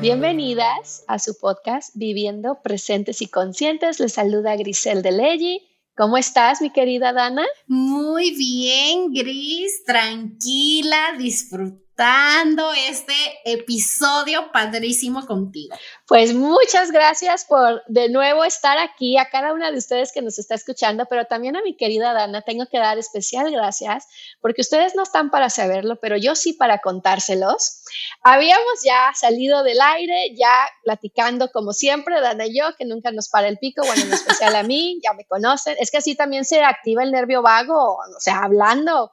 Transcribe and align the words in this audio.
Bienvenidas 0.00 1.04
a 1.08 1.18
su 1.18 1.38
podcast 1.38 1.94
Viviendo 1.94 2.62
Presentes 2.62 3.20
y 3.20 3.26
Conscientes. 3.26 4.00
Les 4.00 4.14
saluda 4.14 4.56
Grisel 4.56 5.02
de 5.02 5.12
Leggi. 5.12 5.68
¿Cómo 5.94 6.16
estás, 6.16 6.62
mi 6.62 6.70
querida 6.70 7.12
Dana? 7.12 7.44
Muy 7.66 8.34
bien, 8.34 9.12
Gris, 9.12 9.84
tranquila, 9.84 11.14
disfrutando 11.18 11.89
este 12.00 13.12
episodio 13.44 14.50
padrísimo 14.52 15.26
contigo. 15.26 15.76
Pues 16.06 16.32
muchas 16.32 16.90
gracias 16.92 17.44
por 17.44 17.82
de 17.88 18.08
nuevo 18.08 18.44
estar 18.44 18.78
aquí, 18.78 19.18
a 19.18 19.28
cada 19.28 19.52
una 19.52 19.70
de 19.70 19.76
ustedes 19.76 20.10
que 20.10 20.22
nos 20.22 20.38
está 20.38 20.54
escuchando, 20.54 21.04
pero 21.10 21.26
también 21.26 21.56
a 21.56 21.62
mi 21.62 21.76
querida 21.76 22.14
Dana, 22.14 22.40
tengo 22.40 22.64
que 22.66 22.78
dar 22.78 22.96
especial 22.96 23.50
gracias 23.50 24.06
porque 24.40 24.62
ustedes 24.62 24.94
no 24.96 25.02
están 25.02 25.30
para 25.30 25.50
saberlo, 25.50 25.96
pero 26.00 26.16
yo 26.16 26.34
sí 26.34 26.54
para 26.54 26.78
contárselos. 26.78 27.84
Habíamos 28.22 28.82
ya 28.82 29.12
salido 29.14 29.62
del 29.62 29.80
aire, 29.80 30.34
ya 30.34 30.52
platicando 30.82 31.50
como 31.50 31.74
siempre, 31.74 32.20
Dana 32.20 32.46
y 32.46 32.58
yo, 32.58 32.74
que 32.78 32.86
nunca 32.86 33.12
nos 33.12 33.28
para 33.28 33.48
el 33.48 33.58
pico, 33.58 33.82
bueno, 33.86 34.02
en 34.02 34.12
especial 34.12 34.56
a 34.56 34.62
mí, 34.62 34.98
ya 35.04 35.12
me 35.12 35.26
conocen, 35.26 35.76
es 35.78 35.90
que 35.90 35.98
así 35.98 36.14
también 36.14 36.46
se 36.46 36.62
activa 36.62 37.02
el 37.02 37.12
nervio 37.12 37.42
vago, 37.42 37.96
o 37.96 38.20
sea, 38.20 38.38
hablando, 38.38 39.12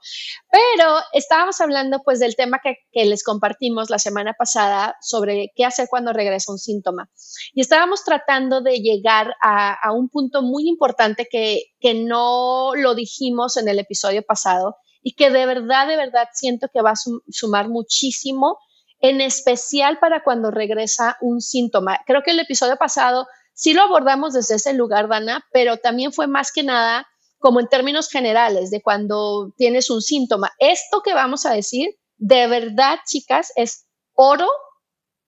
pero 0.50 1.00
estábamos 1.12 1.60
hablando 1.60 2.02
pues 2.04 2.20
del 2.20 2.36
tema 2.36 2.60
que 2.64 2.77
que, 2.92 3.06
les 3.06 3.24
compartimos 3.24 3.90
la 3.90 4.00
semana 4.00 4.34
pasada 4.34 4.98
sobre 5.02 5.52
qué 5.56 5.66
hacer 5.66 5.88
cuando 5.90 6.14
regresa 6.14 6.52
un 6.52 6.58
síntoma. 6.58 7.10
Y 7.54 7.62
estábamos 7.62 8.04
tratando 8.04 8.62
de 8.62 8.80
llegar 8.80 9.36
a, 9.42 9.92
un 9.94 10.10
punto 10.10 10.42
muy 10.42 10.68
importante 10.68 11.28
que, 11.30 11.74
que 11.80 11.94
no 11.94 12.72
lo 12.76 12.96
dijimos 12.96 13.58
en 13.58 13.68
el 13.68 13.80
episodio 13.80 14.24
pasado 14.24 14.78
y 15.02 15.14
que 15.14 15.30
de 15.30 15.46
verdad, 15.46 15.88
de 15.88 15.96
verdad 15.96 16.28
siento 16.34 16.68
que 16.74 16.82
va 16.82 16.92
a 16.92 17.22
sumar 17.30 17.70
muchísimo, 17.70 18.58
en 19.00 19.22
especial 19.22 20.00
para 20.00 20.24
cuando 20.24 20.52
regresa 20.52 21.18
un 21.22 21.40
síntoma. 21.40 22.00
Creo 22.06 22.24
que 22.24 22.32
el 22.32 22.40
episodio 22.40 22.78
pasado 22.78 23.28
sí 23.54 23.74
lo 23.74 23.84
abordamos 23.84 24.34
desde 24.34 24.56
ese 24.56 24.74
lugar, 24.74 25.08
Dana, 25.08 25.46
pero 25.52 25.78
también 25.78 26.12
fue 26.12 26.28
más 26.28 26.52
que 26.52 26.64
nada 26.64 27.08
como 27.40 27.60
en 27.60 27.68
términos 27.68 28.10
generales 28.10 28.72
de 28.72 28.82
cuando 28.82 29.54
tienes 29.58 29.90
un 29.90 30.02
síntoma. 30.02 30.52
Esto 30.60 31.02
que 31.04 31.14
vamos 31.14 31.46
a 31.46 31.54
decir 31.54 31.90
de 32.18 32.48
verdad, 32.48 33.00
chicas, 33.06 33.52
es 33.56 33.88
oro 34.14 34.48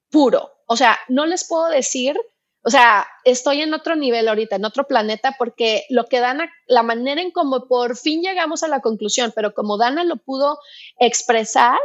puro. 0.10 0.52
O 0.68 0.76
sea, 0.76 0.98
no 1.08 1.26
les 1.26 1.48
puedo 1.48 1.68
decir, 1.68 2.16
o 2.64 2.70
sea, 2.70 3.08
estoy 3.24 3.62
en 3.62 3.74
otro 3.74 3.96
nivel 3.96 4.28
ahorita, 4.28 4.58
en 4.58 4.66
otro 4.66 4.86
planeta, 4.86 5.36
porque 5.38 5.86
lo 5.90 6.06
que 6.06 6.20
Dana, 6.20 6.52
la 6.68 6.84
manera 6.84 7.22
en 7.22 7.32
cómo 7.32 7.68
por 7.68 7.96
fin 7.96 8.22
llegamos 8.22 8.64
a 8.64 8.68
la 8.68 8.82
conclusión, 8.82 9.32
pero 9.36 9.54
como 9.54 9.78
Dana 9.78 10.04
lo 10.04 10.18
pudo 10.18 10.60
expresar, 11.00 11.80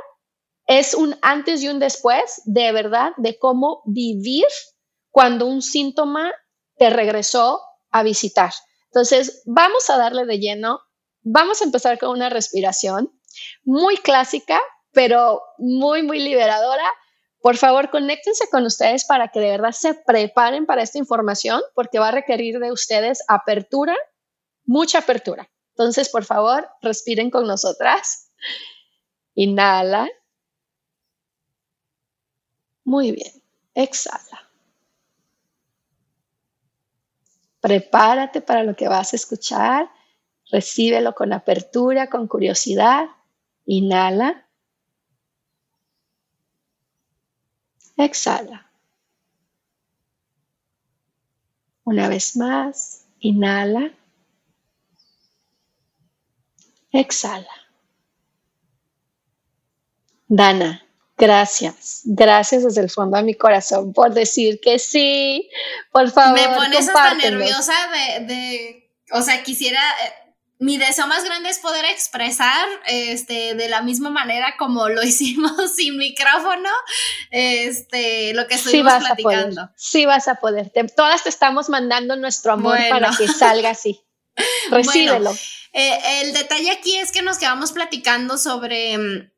es 0.66 0.94
un 0.94 1.16
antes 1.22 1.62
y 1.62 1.68
un 1.68 1.78
después, 1.78 2.42
de 2.44 2.72
verdad, 2.72 3.12
de 3.18 3.38
cómo 3.38 3.82
vivir 3.84 4.46
cuando 5.10 5.46
un 5.46 5.62
síntoma 5.62 6.32
te 6.76 6.90
regresó 6.90 7.60
a 7.90 8.02
visitar. 8.02 8.52
Entonces, 8.86 9.42
vamos 9.44 9.90
a 9.90 9.96
darle 9.96 10.24
de 10.24 10.38
lleno, 10.38 10.80
vamos 11.22 11.60
a 11.60 11.64
empezar 11.64 11.98
con 11.98 12.10
una 12.10 12.30
respiración 12.30 13.12
muy 13.62 13.96
clásica, 13.96 14.60
pero 14.94 15.42
muy, 15.58 16.02
muy 16.02 16.20
liberadora. 16.20 16.84
Por 17.42 17.56
favor, 17.56 17.90
conéctense 17.90 18.48
con 18.50 18.64
ustedes 18.64 19.04
para 19.04 19.28
que 19.28 19.40
de 19.40 19.50
verdad 19.50 19.72
se 19.72 19.92
preparen 19.92 20.64
para 20.64 20.82
esta 20.82 20.98
información, 20.98 21.60
porque 21.74 21.98
va 21.98 22.08
a 22.08 22.12
requerir 22.12 22.58
de 22.58 22.72
ustedes 22.72 23.22
apertura, 23.28 23.94
mucha 24.64 25.00
apertura. 25.00 25.50
Entonces, 25.70 26.08
por 26.08 26.24
favor, 26.24 26.70
respiren 26.80 27.30
con 27.30 27.46
nosotras. 27.46 28.30
Inhala. 29.34 30.08
Muy 32.84 33.12
bien. 33.12 33.42
Exhala. 33.74 34.48
Prepárate 37.60 38.40
para 38.40 38.62
lo 38.62 38.76
que 38.76 38.88
vas 38.88 39.12
a 39.12 39.16
escuchar. 39.16 39.90
Recíbelo 40.50 41.14
con 41.14 41.32
apertura, 41.32 42.08
con 42.08 42.28
curiosidad. 42.28 43.06
Inhala. 43.66 44.43
Exhala. 47.96 48.70
Una 51.84 52.08
vez 52.08 52.36
más, 52.36 53.06
inhala. 53.20 53.92
Exhala. 56.90 57.48
Dana, 60.28 60.86
gracias. 61.16 62.02
Gracias 62.04 62.64
desde 62.64 62.80
el 62.80 62.90
fondo 62.90 63.16
de 63.16 63.22
mi 63.22 63.34
corazón 63.34 63.92
por 63.92 64.12
decir 64.14 64.60
que 64.60 64.78
sí. 64.78 65.50
Por 65.92 66.10
favor. 66.10 66.40
Me 66.40 66.56
pones 66.56 66.88
hasta 66.88 67.14
nerviosa 67.14 67.74
de, 67.92 68.26
de, 68.26 68.90
o 69.12 69.22
sea, 69.22 69.42
quisiera 69.42 69.80
eh, 70.04 70.23
mi 70.64 70.78
deseo 70.78 71.06
más 71.06 71.22
grande 71.24 71.50
es 71.50 71.58
poder 71.58 71.84
expresar 71.84 72.66
este, 72.86 73.54
de 73.54 73.68
la 73.68 73.82
misma 73.82 74.08
manera 74.08 74.56
como 74.56 74.88
lo 74.88 75.02
hicimos 75.04 75.74
sin 75.76 75.98
micrófono, 75.98 76.70
este, 77.30 78.32
lo 78.32 78.46
que 78.46 78.54
estuvimos 78.54 78.92
sí 78.94 78.98
vas 78.98 79.04
platicando. 79.04 79.60
A 79.60 79.66
poder, 79.66 79.76
sí 79.76 80.06
vas 80.06 80.26
a 80.26 80.36
poder. 80.36 80.72
todas 80.96 81.22
te 81.22 81.28
estamos 81.28 81.68
mandando 81.68 82.16
nuestro 82.16 82.54
amor 82.54 82.78
para 82.88 83.14
que 83.14 83.28
salga 83.28 83.70
así. 83.70 84.00
Recíbelo. 84.70 85.36
Eh, 85.74 86.22
el 86.22 86.32
detalle 86.32 86.70
aquí 86.70 86.96
es 86.96 87.12
que 87.12 87.20
nos 87.20 87.36
quedamos 87.36 87.72
platicando 87.72 88.38
sobre. 88.38 88.96
Mm, 88.96 89.30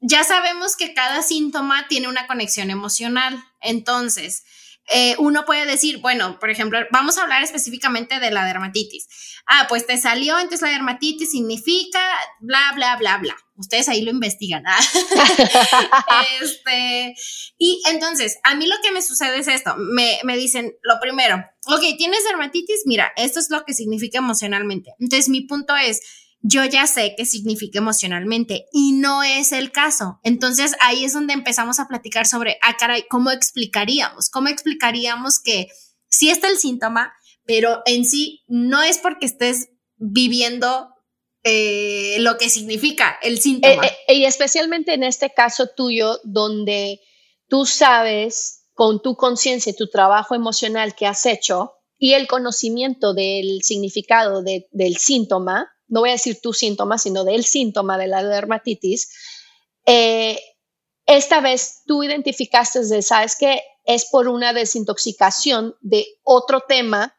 ya 0.00 0.22
sabemos 0.22 0.76
que 0.76 0.94
cada 0.94 1.20
síntoma 1.22 1.88
tiene 1.88 2.06
una 2.06 2.28
conexión 2.28 2.70
emocional. 2.70 3.42
Entonces, 3.60 4.44
eh, 4.88 5.16
uno 5.18 5.44
puede 5.44 5.66
decir, 5.66 5.98
bueno, 5.98 6.38
por 6.38 6.50
ejemplo, 6.50 6.78
vamos 6.92 7.18
a 7.18 7.22
hablar 7.22 7.42
específicamente 7.42 8.20
de 8.20 8.30
la 8.30 8.44
dermatitis. 8.44 9.08
Ah, 9.46 9.66
pues 9.68 9.86
te 9.86 9.98
salió, 9.98 10.38
entonces 10.38 10.62
la 10.62 10.70
dermatitis 10.70 11.30
significa 11.30 12.00
bla, 12.40 12.72
bla, 12.74 12.96
bla, 12.96 13.18
bla. 13.18 13.36
Ustedes 13.56 13.88
ahí 13.88 14.02
lo 14.02 14.10
investigan. 14.10 14.62
¿ah? 14.66 14.78
este, 16.42 17.14
y 17.58 17.82
entonces, 17.88 18.38
a 18.44 18.54
mí 18.54 18.66
lo 18.66 18.76
que 18.82 18.92
me 18.92 19.02
sucede 19.02 19.38
es 19.38 19.48
esto. 19.48 19.74
Me, 19.76 20.18
me 20.24 20.36
dicen, 20.36 20.76
lo 20.82 21.00
primero, 21.00 21.36
ok, 21.66 21.82
tienes 21.96 22.24
dermatitis, 22.24 22.82
mira, 22.84 23.12
esto 23.16 23.40
es 23.40 23.50
lo 23.50 23.64
que 23.64 23.74
significa 23.74 24.18
emocionalmente. 24.18 24.94
Entonces, 25.00 25.28
mi 25.28 25.42
punto 25.42 25.74
es, 25.74 26.00
yo 26.48 26.64
ya 26.64 26.86
sé 26.86 27.14
qué 27.16 27.24
significa 27.24 27.78
emocionalmente 27.78 28.66
y 28.72 28.92
no 28.92 29.22
es 29.22 29.52
el 29.52 29.72
caso. 29.72 30.20
Entonces 30.22 30.74
ahí 30.80 31.04
es 31.04 31.12
donde 31.12 31.34
empezamos 31.34 31.80
a 31.80 31.88
platicar 31.88 32.26
sobre, 32.26 32.58
ah, 32.62 32.76
caray, 32.78 33.04
¿cómo 33.08 33.30
explicaríamos? 33.30 34.30
¿Cómo 34.30 34.48
explicaríamos 34.48 35.40
que 35.40 35.68
sí 36.08 36.30
está 36.30 36.48
el 36.48 36.58
síntoma, 36.58 37.12
pero 37.44 37.82
en 37.84 38.04
sí 38.04 38.44
no 38.46 38.82
es 38.82 38.98
porque 38.98 39.26
estés 39.26 39.70
viviendo 39.96 40.90
eh, 41.42 42.16
lo 42.20 42.36
que 42.38 42.48
significa 42.48 43.18
el 43.22 43.40
síntoma? 43.40 43.84
Eh, 43.84 43.96
eh, 44.08 44.14
y 44.14 44.24
especialmente 44.24 44.94
en 44.94 45.02
este 45.02 45.32
caso 45.34 45.68
tuyo, 45.76 46.20
donde 46.22 47.00
tú 47.48 47.66
sabes 47.66 48.68
con 48.72 49.02
tu 49.02 49.16
conciencia 49.16 49.70
y 49.70 49.76
tu 49.76 49.88
trabajo 49.88 50.36
emocional 50.36 50.94
que 50.94 51.06
has 51.06 51.26
hecho 51.26 51.72
y 51.98 52.12
el 52.12 52.28
conocimiento 52.28 53.14
del 53.14 53.62
significado 53.62 54.42
del 54.42 54.96
síntoma, 54.98 55.72
no 55.88 56.00
voy 56.00 56.10
a 56.10 56.12
decir 56.12 56.40
tu 56.40 56.52
síntoma, 56.52 56.98
sino 56.98 57.24
del 57.24 57.44
síntoma 57.44 57.98
de 57.98 58.06
la 58.08 58.22
dermatitis, 58.22 59.10
eh, 59.86 60.40
esta 61.06 61.40
vez 61.40 61.82
tú 61.86 62.02
identificaste, 62.02 62.84
de, 62.84 63.02
sabes 63.02 63.36
que 63.36 63.62
es 63.84 64.06
por 64.10 64.28
una 64.28 64.52
desintoxicación 64.52 65.76
de 65.80 66.06
otro 66.24 66.62
tema 66.66 67.16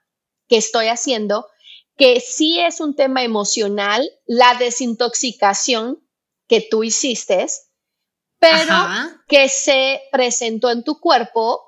que 0.48 0.58
estoy 0.58 0.88
haciendo, 0.88 1.48
que 1.96 2.20
sí 2.20 2.60
es 2.60 2.82
un 2.82 2.96
tema 2.96 3.24
emocional, 3.24 4.08
la 4.26 4.56
desintoxicación 4.56 6.06
que 6.48 6.62
tú 6.62 6.84
hiciste, 6.84 7.48
pero 8.40 8.74
que 9.28 9.50
se 9.50 10.02
presentó 10.12 10.70
en 10.70 10.84
tu 10.84 11.00
cuerpo 11.00 11.64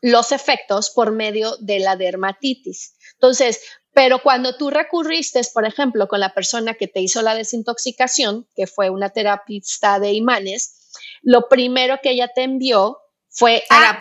los 0.00 0.32
efectos 0.32 0.90
por 0.90 1.12
medio 1.12 1.56
de 1.58 1.78
la 1.78 1.96
dermatitis. 1.96 2.96
Entonces, 3.14 3.60
pero 3.94 4.22
cuando 4.22 4.56
tú 4.56 4.70
recurriste, 4.70 5.40
por 5.52 5.66
ejemplo, 5.66 6.08
con 6.08 6.20
la 6.20 6.32
persona 6.32 6.74
que 6.74 6.88
te 6.88 7.00
hizo 7.00 7.20
la 7.22 7.34
desintoxicación, 7.34 8.48
que 8.56 8.66
fue 8.66 8.90
una 8.90 9.10
terapista 9.10 9.98
de 9.98 10.12
imanes, 10.12 10.90
lo 11.22 11.48
primero 11.48 11.98
que 12.02 12.10
ella 12.10 12.28
te 12.34 12.42
envió 12.42 12.98
fue 13.28 13.64
ah, 13.70 13.98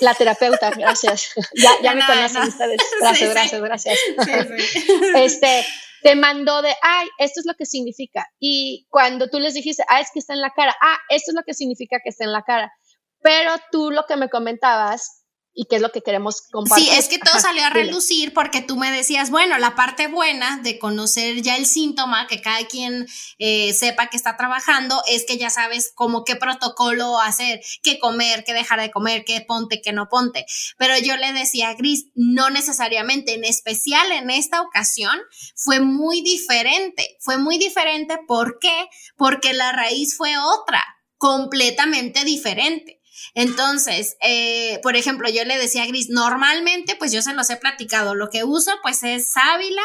la, 0.00 0.14
terapeuta, 0.14 0.70
gracias. 0.70 1.30
ya, 1.54 1.70
ya 1.82 1.94
me 1.94 2.06
conocen 2.06 2.42
ustedes. 2.42 2.80
Gracias, 3.00 3.30
gracias, 3.30 3.60
gracias. 3.60 3.98
este 5.16 5.64
te 6.02 6.14
mandó 6.14 6.62
de, 6.62 6.74
ay, 6.80 7.08
esto 7.18 7.40
es 7.40 7.46
lo 7.46 7.54
que 7.54 7.66
significa. 7.66 8.28
Y 8.38 8.86
cuando 8.88 9.28
tú 9.28 9.40
les 9.40 9.54
dijiste, 9.54 9.84
ah, 9.88 10.00
es 10.00 10.10
que 10.12 10.20
está 10.20 10.32
en 10.32 10.40
la 10.40 10.50
cara, 10.50 10.74
ah, 10.80 10.98
esto 11.08 11.32
es 11.32 11.34
lo 11.34 11.42
que 11.42 11.54
significa 11.54 11.98
que 12.02 12.10
está 12.10 12.24
en 12.24 12.32
la 12.32 12.42
cara. 12.42 12.72
Pero 13.20 13.52
tú 13.72 13.90
lo 13.90 14.06
que 14.06 14.16
me 14.16 14.28
comentabas 14.28 15.17
y 15.58 15.64
qué 15.64 15.74
es 15.74 15.82
lo 15.82 15.90
que 15.90 16.02
queremos 16.02 16.42
compartir. 16.52 16.86
Sí, 16.86 16.96
es 16.96 17.08
que 17.08 17.18
todo 17.18 17.40
salió 17.40 17.64
a 17.64 17.70
relucir 17.70 18.32
porque 18.32 18.62
tú 18.62 18.76
me 18.76 18.92
decías, 18.92 19.28
bueno, 19.28 19.58
la 19.58 19.74
parte 19.74 20.06
buena 20.06 20.60
de 20.62 20.78
conocer 20.78 21.42
ya 21.42 21.56
el 21.56 21.66
síntoma, 21.66 22.28
que 22.28 22.40
cada 22.40 22.64
quien 22.68 23.08
eh, 23.40 23.74
sepa 23.74 24.06
que 24.06 24.16
está 24.16 24.36
trabajando, 24.36 25.02
es 25.08 25.24
que 25.26 25.36
ya 25.36 25.50
sabes 25.50 25.90
cómo 25.92 26.22
qué 26.22 26.36
protocolo 26.36 27.18
hacer, 27.18 27.60
qué 27.82 27.98
comer, 27.98 28.44
qué 28.46 28.54
dejar 28.54 28.80
de 28.80 28.92
comer, 28.92 29.24
qué 29.24 29.40
ponte, 29.40 29.82
qué 29.82 29.92
no 29.92 30.08
ponte. 30.08 30.46
Pero 30.78 30.96
yo 30.96 31.16
le 31.16 31.32
decía 31.32 31.70
a 31.70 31.74
Gris, 31.74 32.06
no 32.14 32.50
necesariamente, 32.50 33.34
en 33.34 33.42
especial 33.42 34.12
en 34.12 34.30
esta 34.30 34.62
ocasión, 34.62 35.18
fue 35.56 35.80
muy 35.80 36.22
diferente. 36.22 37.16
Fue 37.18 37.36
muy 37.36 37.58
diferente, 37.58 38.16
¿por 38.28 38.60
qué? 38.60 38.88
Porque 39.16 39.54
la 39.54 39.72
raíz 39.72 40.16
fue 40.16 40.38
otra, 40.38 40.84
completamente 41.16 42.24
diferente. 42.24 42.97
Entonces, 43.34 44.16
eh, 44.20 44.80
por 44.82 44.96
ejemplo, 44.96 45.28
yo 45.28 45.44
le 45.44 45.58
decía 45.58 45.82
a 45.82 45.86
Gris, 45.86 46.08
normalmente, 46.08 46.96
pues 46.96 47.12
yo 47.12 47.22
se 47.22 47.34
los 47.34 47.50
he 47.50 47.56
platicado, 47.56 48.14
lo 48.14 48.30
que 48.30 48.44
uso 48.44 48.72
pues 48.82 49.02
es 49.02 49.30
sábila, 49.30 49.82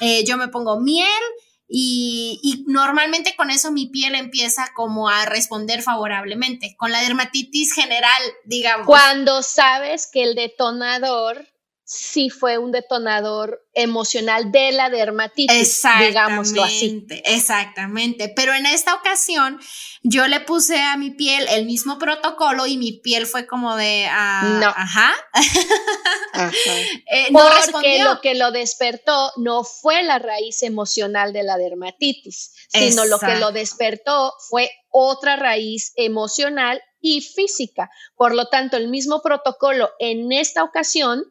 eh, 0.00 0.24
yo 0.24 0.36
me 0.36 0.48
pongo 0.48 0.80
miel 0.80 1.06
y, 1.68 2.38
y, 2.42 2.64
normalmente 2.70 3.34
con 3.34 3.50
eso 3.50 3.72
mi 3.72 3.86
piel 3.86 4.14
empieza 4.14 4.72
como 4.74 5.08
a 5.08 5.24
responder 5.24 5.82
favorablemente, 5.82 6.76
con 6.76 6.92
la 6.92 7.00
dermatitis 7.00 7.72
general, 7.72 8.22
digamos. 8.44 8.86
Cuando 8.86 9.42
sabes 9.42 10.06
que 10.06 10.22
el 10.22 10.34
detonador 10.34 11.46
sí 11.92 12.30
fue 12.30 12.56
un 12.56 12.72
detonador 12.72 13.66
emocional 13.74 14.50
de 14.50 14.72
la 14.72 14.88
dermatitis, 14.88 15.82
digámoslo 15.98 16.64
así. 16.64 17.06
Exactamente, 17.24 18.32
pero 18.34 18.54
en 18.54 18.64
esta 18.64 18.94
ocasión 18.94 19.60
yo 20.02 20.26
le 20.26 20.40
puse 20.40 20.80
a 20.80 20.96
mi 20.96 21.10
piel 21.10 21.46
el 21.50 21.66
mismo 21.66 21.98
protocolo 21.98 22.66
y 22.66 22.78
mi 22.78 22.92
piel 22.92 23.26
fue 23.26 23.46
como 23.46 23.76
de, 23.76 24.06
ah, 24.10 24.58
no. 24.60 24.68
ajá. 24.68 25.12
Eh, 27.14 27.28
no 27.30 27.40
Porque 27.72 28.02
lo 28.02 28.20
que 28.22 28.34
lo 28.34 28.52
despertó 28.52 29.32
no 29.36 29.64
fue 29.64 30.02
la 30.02 30.18
raíz 30.18 30.62
emocional 30.62 31.34
de 31.34 31.42
la 31.42 31.58
dermatitis, 31.58 32.54
sino 32.68 33.04
lo 33.04 33.18
que 33.18 33.36
lo 33.36 33.52
despertó 33.52 34.32
fue 34.48 34.70
otra 34.88 35.36
raíz 35.36 35.92
emocional 35.94 36.82
y 37.02 37.20
física. 37.20 37.90
Por 38.16 38.34
lo 38.34 38.46
tanto, 38.46 38.78
el 38.78 38.88
mismo 38.88 39.20
protocolo 39.20 39.90
en 39.98 40.32
esta 40.32 40.64
ocasión 40.64 41.22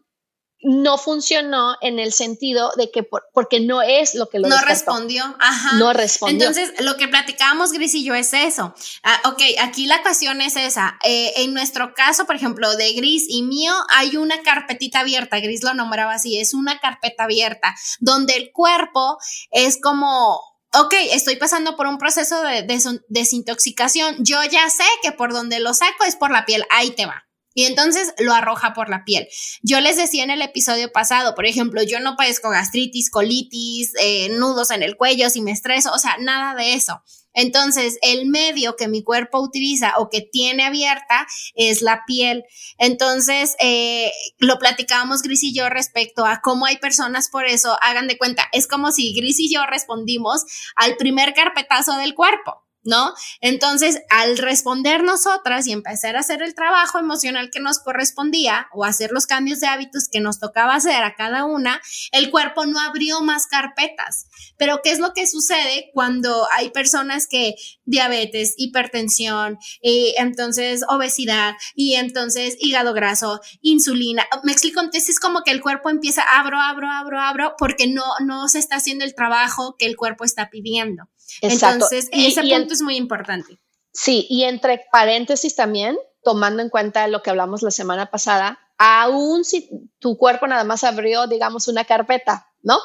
no 0.63 0.97
funcionó 0.97 1.75
en 1.81 1.99
el 1.99 2.13
sentido 2.13 2.71
de 2.77 2.91
que 2.91 3.03
porque 3.33 3.59
no 3.59 3.81
es 3.81 4.15
lo 4.15 4.29
que 4.29 4.39
lo 4.39 4.47
no 4.47 4.61
respondió 4.61 5.23
ajá. 5.39 5.77
No 5.77 5.93
respondió. 5.93 6.47
Entonces 6.47 6.73
lo 6.79 6.97
que 6.97 7.07
platicábamos 7.07 7.71
Gris 7.71 7.95
y 7.95 8.03
yo 8.03 8.13
es 8.13 8.33
eso. 8.33 8.73
Ah, 9.03 9.21
ok 9.25 9.41
aquí 9.59 9.87
la 9.87 10.01
cuestión 10.01 10.41
es 10.41 10.55
esa. 10.55 10.97
Eh, 11.03 11.33
en 11.37 11.53
nuestro 11.53 11.93
caso 11.93 12.25
por 12.25 12.35
ejemplo 12.35 12.75
de 12.75 12.93
Gris 12.93 13.25
y 13.27 13.43
mío 13.43 13.73
hay 13.89 14.17
una 14.17 14.41
carpetita 14.43 14.99
abierta 14.99 15.39
Gris 15.39 15.63
lo 15.63 15.73
nombraba 15.73 16.13
así 16.13 16.39
es 16.39 16.53
una 16.53 16.79
carpeta 16.79 17.23
abierta 17.23 17.75
donde 17.99 18.35
el 18.35 18.51
cuerpo 18.51 19.17
es 19.51 19.79
como 19.81 20.39
ok, 20.73 20.93
estoy 21.11 21.35
pasando 21.35 21.75
por 21.75 21.87
un 21.87 21.97
proceso 21.97 22.41
de 22.43 22.65
desintoxicación, 23.09 24.23
yo 24.23 24.41
ya 24.45 24.69
sé 24.69 24.85
que 25.01 25.11
por 25.11 25.33
donde 25.33 25.59
lo 25.59 25.73
saco 25.73 26.05
es 26.05 26.15
por 26.15 26.31
la 26.31 26.45
piel, 26.45 26.65
ahí 26.69 26.91
te 26.91 27.05
va. 27.05 27.25
Y 27.53 27.65
entonces 27.65 28.13
lo 28.17 28.33
arroja 28.33 28.73
por 28.73 28.89
la 28.89 29.03
piel. 29.03 29.27
Yo 29.61 29.81
les 29.81 29.97
decía 29.97 30.23
en 30.23 30.31
el 30.31 30.41
episodio 30.41 30.91
pasado, 30.91 31.35
por 31.35 31.45
ejemplo, 31.45 31.83
yo 31.83 31.99
no 31.99 32.15
padezco 32.15 32.49
gastritis, 32.49 33.09
colitis, 33.09 33.93
eh, 33.99 34.29
nudos 34.29 34.71
en 34.71 34.83
el 34.83 34.95
cuello 34.95 35.29
si 35.29 35.41
me 35.41 35.51
estreso, 35.51 35.91
o 35.91 35.99
sea, 35.99 36.17
nada 36.19 36.55
de 36.55 36.73
eso. 36.73 37.01
Entonces, 37.33 37.97
el 38.01 38.27
medio 38.27 38.75
que 38.75 38.87
mi 38.87 39.03
cuerpo 39.03 39.39
utiliza 39.39 39.93
o 39.97 40.09
que 40.09 40.21
tiene 40.21 40.63
abierta 40.63 41.27
es 41.55 41.81
la 41.81 42.03
piel. 42.05 42.43
Entonces, 42.77 43.55
eh, 43.59 44.11
lo 44.37 44.59
platicábamos 44.59 45.21
Gris 45.21 45.43
y 45.43 45.53
yo 45.53 45.69
respecto 45.69 46.25
a 46.25 46.41
cómo 46.41 46.65
hay 46.65 46.77
personas 46.77 47.29
por 47.29 47.45
eso, 47.45 47.77
hagan 47.81 48.07
de 48.07 48.17
cuenta, 48.17 48.49
es 48.51 48.67
como 48.67 48.91
si 48.91 49.13
Gris 49.13 49.39
y 49.39 49.53
yo 49.53 49.65
respondimos 49.65 50.43
al 50.75 50.97
primer 50.97 51.33
carpetazo 51.33 51.95
del 51.97 52.15
cuerpo. 52.15 52.63
¿No? 52.83 53.13
Entonces, 53.41 54.01
al 54.09 54.37
responder 54.37 55.03
nosotras 55.03 55.67
y 55.67 55.71
empezar 55.71 56.15
a 56.15 56.21
hacer 56.21 56.41
el 56.41 56.55
trabajo 56.55 56.99
emocional 56.99 57.49
que 57.51 57.59
nos 57.59 57.79
correspondía 57.79 58.67
o 58.73 58.83
hacer 58.83 59.11
los 59.11 59.27
cambios 59.27 59.59
de 59.59 59.67
hábitos 59.67 60.07
que 60.11 60.19
nos 60.19 60.39
tocaba 60.39 60.75
hacer 60.75 61.03
a 61.03 61.15
cada 61.15 61.45
una, 61.45 61.81
el 62.11 62.31
cuerpo 62.31 62.65
no 62.65 62.79
abrió 62.79 63.21
más 63.21 63.47
carpetas. 63.47 64.27
Pero, 64.57 64.81
¿qué 64.83 64.91
es 64.91 64.99
lo 64.99 65.13
que 65.13 65.27
sucede 65.27 65.91
cuando 65.93 66.47
hay 66.55 66.69
personas 66.69 67.27
que 67.27 67.55
diabetes, 67.85 68.53
hipertensión, 68.57 69.57
y 69.81 70.15
entonces 70.17 70.83
obesidad 70.89 71.53
y 71.75 71.95
entonces 71.95 72.55
hígado 72.59 72.93
graso, 72.93 73.41
insulina? 73.61 74.25
Me 74.43 74.51
explico, 74.51 74.79
entonces 74.79 75.09
es 75.09 75.19
como 75.19 75.43
que 75.43 75.51
el 75.51 75.61
cuerpo 75.61 75.89
empieza, 75.89 76.23
abro, 76.23 76.59
abro, 76.59 76.89
abro, 76.89 77.19
abro, 77.19 77.55
porque 77.57 77.87
no, 77.87 78.03
no 78.25 78.47
se 78.47 78.59
está 78.59 78.77
haciendo 78.77 79.05
el 79.05 79.15
trabajo 79.15 79.75
que 79.77 79.85
el 79.85 79.95
cuerpo 79.95 80.23
está 80.23 80.49
pidiendo. 80.49 81.09
Entonces, 81.41 82.09
ese 82.11 82.41
punto 82.41 82.73
es 82.73 82.81
muy 82.81 82.95
importante. 82.97 83.59
Sí, 83.93 84.25
y 84.29 84.43
entre 84.43 84.85
paréntesis 84.91 85.55
también, 85.55 85.97
tomando 86.23 86.61
en 86.61 86.69
cuenta 86.69 87.07
lo 87.07 87.21
que 87.21 87.29
hablamos 87.29 87.61
la 87.61 87.71
semana 87.71 88.09
pasada, 88.09 88.59
aún 88.77 89.43
si 89.43 89.69
tu 89.99 90.17
cuerpo 90.17 90.47
nada 90.47 90.63
más 90.63 90.83
abrió, 90.83 91.27
digamos, 91.27 91.67
una 91.67 91.85
carpeta, 91.85 92.47
¿no? 92.61 92.79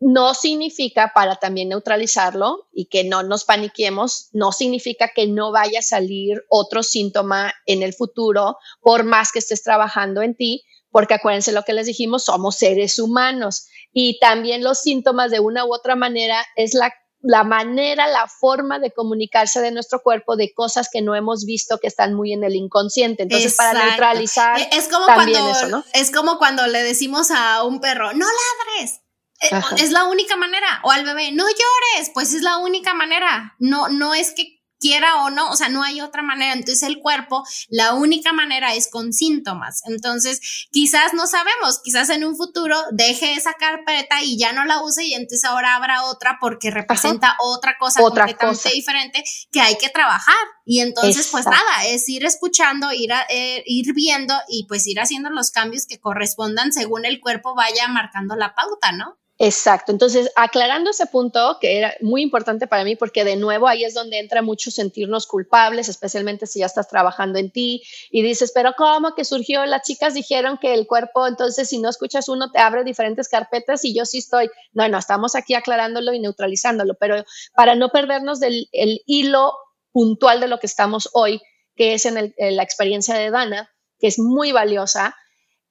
No 0.00 0.32
significa 0.32 1.12
para 1.12 1.36
también 1.36 1.70
neutralizarlo 1.70 2.68
y 2.72 2.86
que 2.86 3.02
no 3.02 3.24
nos 3.24 3.44
paniquemos, 3.44 4.28
no 4.32 4.52
significa 4.52 5.08
que 5.08 5.26
no 5.26 5.50
vaya 5.50 5.80
a 5.80 5.82
salir 5.82 6.44
otro 6.48 6.84
síntoma 6.84 7.52
en 7.66 7.82
el 7.82 7.94
futuro 7.94 8.58
por 8.80 9.02
más 9.04 9.32
que 9.32 9.40
estés 9.40 9.64
trabajando 9.64 10.22
en 10.22 10.36
ti, 10.36 10.64
porque 10.90 11.14
acuérdense 11.14 11.52
lo 11.52 11.64
que 11.64 11.72
les 11.72 11.86
dijimos, 11.86 12.24
somos 12.24 12.56
seres 12.56 12.98
humanos 12.98 13.66
y 13.92 14.18
también 14.20 14.62
los 14.62 14.78
síntomas 14.78 15.30
de 15.30 15.40
una 15.40 15.64
u 15.64 15.74
otra 15.74 15.96
manera 15.96 16.46
es 16.54 16.74
la 16.74 16.92
la 17.20 17.42
manera, 17.44 18.06
la 18.06 18.28
forma 18.28 18.78
de 18.78 18.92
comunicarse 18.92 19.60
de 19.60 19.70
nuestro 19.70 20.00
cuerpo 20.02 20.36
de 20.36 20.52
cosas 20.52 20.88
que 20.92 21.02
no 21.02 21.14
hemos 21.14 21.44
visto 21.44 21.78
que 21.78 21.88
están 21.88 22.14
muy 22.14 22.32
en 22.32 22.44
el 22.44 22.54
inconsciente. 22.54 23.24
Entonces, 23.24 23.54
para 23.56 23.86
neutralizar 23.86 24.60
e, 24.60 24.68
es 24.72 24.88
como 24.88 25.06
también 25.06 25.40
cuando, 25.40 25.58
eso, 25.58 25.68
¿no? 25.68 25.84
Es 25.94 26.10
como 26.10 26.38
cuando 26.38 26.66
le 26.66 26.82
decimos 26.82 27.30
a 27.30 27.64
un 27.64 27.80
perro, 27.80 28.12
no 28.12 28.26
ladres. 28.26 29.00
Eh, 29.40 29.50
es 29.78 29.90
la 29.90 30.04
única 30.04 30.36
manera. 30.36 30.80
O 30.82 30.90
al 30.90 31.04
bebé, 31.04 31.30
no 31.32 31.44
llores, 31.44 32.10
pues 32.12 32.34
es 32.34 32.42
la 32.42 32.58
única 32.58 32.94
manera. 32.94 33.54
No, 33.58 33.88
no 33.88 34.14
es 34.14 34.32
que 34.32 34.57
quiera 34.80 35.22
o 35.22 35.30
no, 35.30 35.50
o 35.50 35.56
sea, 35.56 35.68
no 35.68 35.82
hay 35.82 36.00
otra 36.00 36.22
manera. 36.22 36.52
Entonces 36.52 36.82
el 36.82 36.98
cuerpo, 36.98 37.44
la 37.68 37.94
única 37.94 38.32
manera 38.32 38.74
es 38.74 38.88
con 38.90 39.12
síntomas. 39.12 39.82
Entonces, 39.86 40.68
quizás 40.70 41.14
no 41.14 41.26
sabemos, 41.26 41.80
quizás 41.82 42.10
en 42.10 42.24
un 42.24 42.36
futuro 42.36 42.76
deje 42.92 43.34
esa 43.34 43.54
carpeta 43.54 44.22
y 44.22 44.38
ya 44.38 44.52
no 44.52 44.64
la 44.64 44.82
use 44.82 45.04
y 45.04 45.14
entonces 45.14 45.44
ahora 45.44 45.76
habrá 45.76 46.04
otra 46.04 46.38
porque 46.40 46.70
representa 46.70 47.36
otra 47.40 47.76
cosa 47.78 48.00
completamente 48.00 48.70
diferente 48.70 49.24
que 49.50 49.60
hay 49.60 49.76
que 49.76 49.88
trabajar. 49.88 50.34
Y 50.64 50.80
entonces, 50.80 51.28
pues 51.30 51.46
nada, 51.46 51.86
es 51.86 52.08
ir 52.08 52.24
escuchando, 52.24 52.92
ir, 52.92 53.10
eh, 53.30 53.62
ir 53.66 53.94
viendo 53.94 54.34
y 54.48 54.66
pues 54.66 54.86
ir 54.86 55.00
haciendo 55.00 55.30
los 55.30 55.50
cambios 55.50 55.86
que 55.86 55.98
correspondan 55.98 56.72
según 56.72 57.04
el 57.04 57.20
cuerpo 57.20 57.54
vaya 57.54 57.88
marcando 57.88 58.36
la 58.36 58.54
pauta, 58.54 58.92
¿no? 58.92 59.18
Exacto. 59.40 59.92
Entonces, 59.92 60.32
aclarando 60.34 60.90
ese 60.90 61.06
punto, 61.06 61.58
que 61.60 61.78
era 61.78 61.94
muy 62.00 62.22
importante 62.22 62.66
para 62.66 62.82
mí, 62.82 62.96
porque 62.96 63.22
de 63.22 63.36
nuevo 63.36 63.68
ahí 63.68 63.84
es 63.84 63.94
donde 63.94 64.18
entra 64.18 64.42
mucho 64.42 64.72
sentirnos 64.72 65.28
culpables, 65.28 65.88
especialmente 65.88 66.46
si 66.48 66.58
ya 66.58 66.66
estás 66.66 66.88
trabajando 66.88 67.38
en 67.38 67.52
ti 67.52 67.82
y 68.10 68.22
dices, 68.22 68.50
pero 68.52 68.74
¿cómo 68.76 69.14
que 69.14 69.24
surgió? 69.24 69.64
Las 69.64 69.86
chicas 69.86 70.14
dijeron 70.14 70.58
que 70.58 70.74
el 70.74 70.88
cuerpo, 70.88 71.24
entonces 71.28 71.68
si 71.68 71.78
no 71.78 71.88
escuchas 71.88 72.28
uno, 72.28 72.50
te 72.50 72.58
abre 72.58 72.82
diferentes 72.82 73.28
carpetas 73.28 73.84
y 73.84 73.94
yo 73.94 74.04
sí 74.06 74.18
estoy. 74.18 74.50
No, 74.72 74.88
no, 74.88 74.98
estamos 74.98 75.36
aquí 75.36 75.54
aclarándolo 75.54 76.12
y 76.14 76.18
neutralizándolo, 76.18 76.94
pero 76.98 77.24
para 77.54 77.76
no 77.76 77.90
perdernos 77.90 78.40
del 78.40 78.68
el 78.72 79.02
hilo 79.06 79.52
puntual 79.92 80.40
de 80.40 80.48
lo 80.48 80.58
que 80.58 80.66
estamos 80.66 81.10
hoy, 81.12 81.40
que 81.76 81.94
es 81.94 82.06
en, 82.06 82.34
en 82.36 82.56
la 82.56 82.64
experiencia 82.64 83.14
de 83.14 83.30
Dana, 83.30 83.70
que 84.00 84.08
es 84.08 84.18
muy 84.18 84.50
valiosa 84.50 85.14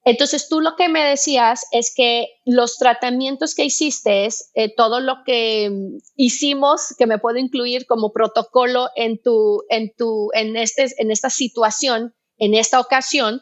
entonces, 0.04 0.48
tú 0.48 0.62
lo 0.62 0.76
que 0.76 0.88
me 0.88 1.04
decías 1.04 1.66
es 1.72 1.94
que 1.94 2.28
los 2.46 2.78
tratamientos 2.78 3.54
que 3.56 3.66
hiciste, 3.66 4.30
eh, 4.54 4.74
todo 4.76 5.02
lo 5.02 5.24
que 5.26 5.70
hicimos, 6.16 6.96
que 6.98 7.08
me 7.08 7.20
puedo 7.20 7.38
incluir 7.38 7.86
como 7.86 8.14
protocolo 8.14 8.90
en 8.96 9.22
tu, 9.22 9.64
en 9.70 9.94
tu, 9.98 10.30
en 10.34 10.56
este, 10.56 10.88
en 10.98 11.12
esta 11.12 11.30
situación, 11.30 12.16
en 12.38 12.54
esta 12.54 12.80
ocasión, 12.80 13.42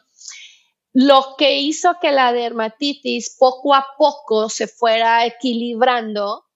lo 0.92 1.36
que 1.38 1.58
hizo 1.58 1.96
que 2.00 2.10
la 2.10 2.32
dermatitis 2.32 3.36
poco 3.38 3.74
a 3.74 3.86
poco 3.96 4.48
se 4.48 4.66
fuera 4.66 5.24
equilibrando 5.24 6.46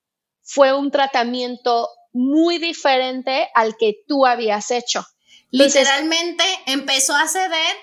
fue 0.42 0.73
un 0.73 0.90
tratamiento 0.90 1.88
muy 2.12 2.59
diferente 2.59 3.49
al 3.54 3.76
que 3.76 4.02
tú 4.09 4.26
habías 4.26 4.71
hecho. 4.71 5.04
Literalmente 5.50 6.45
empezó 6.66 7.14
a 7.14 7.28
ceder 7.28 7.76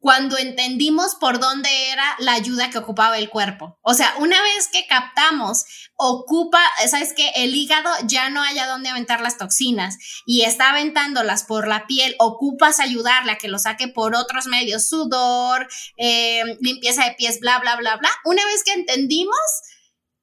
cuando 0.00 0.38
entendimos 0.38 1.16
por 1.16 1.40
dónde 1.40 1.90
era 1.90 2.04
la 2.20 2.34
ayuda 2.34 2.70
que 2.70 2.78
ocupaba 2.78 3.18
el 3.18 3.30
cuerpo. 3.30 3.78
O 3.82 3.94
sea, 3.94 4.14
una 4.18 4.40
vez 4.42 4.68
que 4.68 4.86
captamos, 4.86 5.64
ocupa, 5.96 6.60
sabes 6.88 7.12
que 7.14 7.28
el 7.34 7.54
hígado 7.54 7.90
ya 8.04 8.30
no 8.30 8.42
haya 8.42 8.66
dónde 8.66 8.90
aventar 8.90 9.20
las 9.20 9.38
toxinas 9.38 9.96
y 10.24 10.42
está 10.42 10.70
aventándolas 10.70 11.44
por 11.44 11.66
la 11.66 11.86
piel, 11.86 12.14
ocupas 12.18 12.78
ayudarle 12.78 13.32
a 13.32 13.38
que 13.38 13.48
lo 13.48 13.58
saque 13.58 13.88
por 13.88 14.14
otros 14.14 14.46
medios, 14.46 14.86
sudor, 14.86 15.68
eh, 15.96 16.44
limpieza 16.60 17.04
de 17.04 17.12
pies, 17.12 17.40
bla, 17.40 17.58
bla, 17.58 17.76
bla, 17.76 17.96
bla. 17.96 18.10
Una 18.24 18.44
vez 18.46 18.62
que 18.64 18.72
entendimos, 18.72 19.36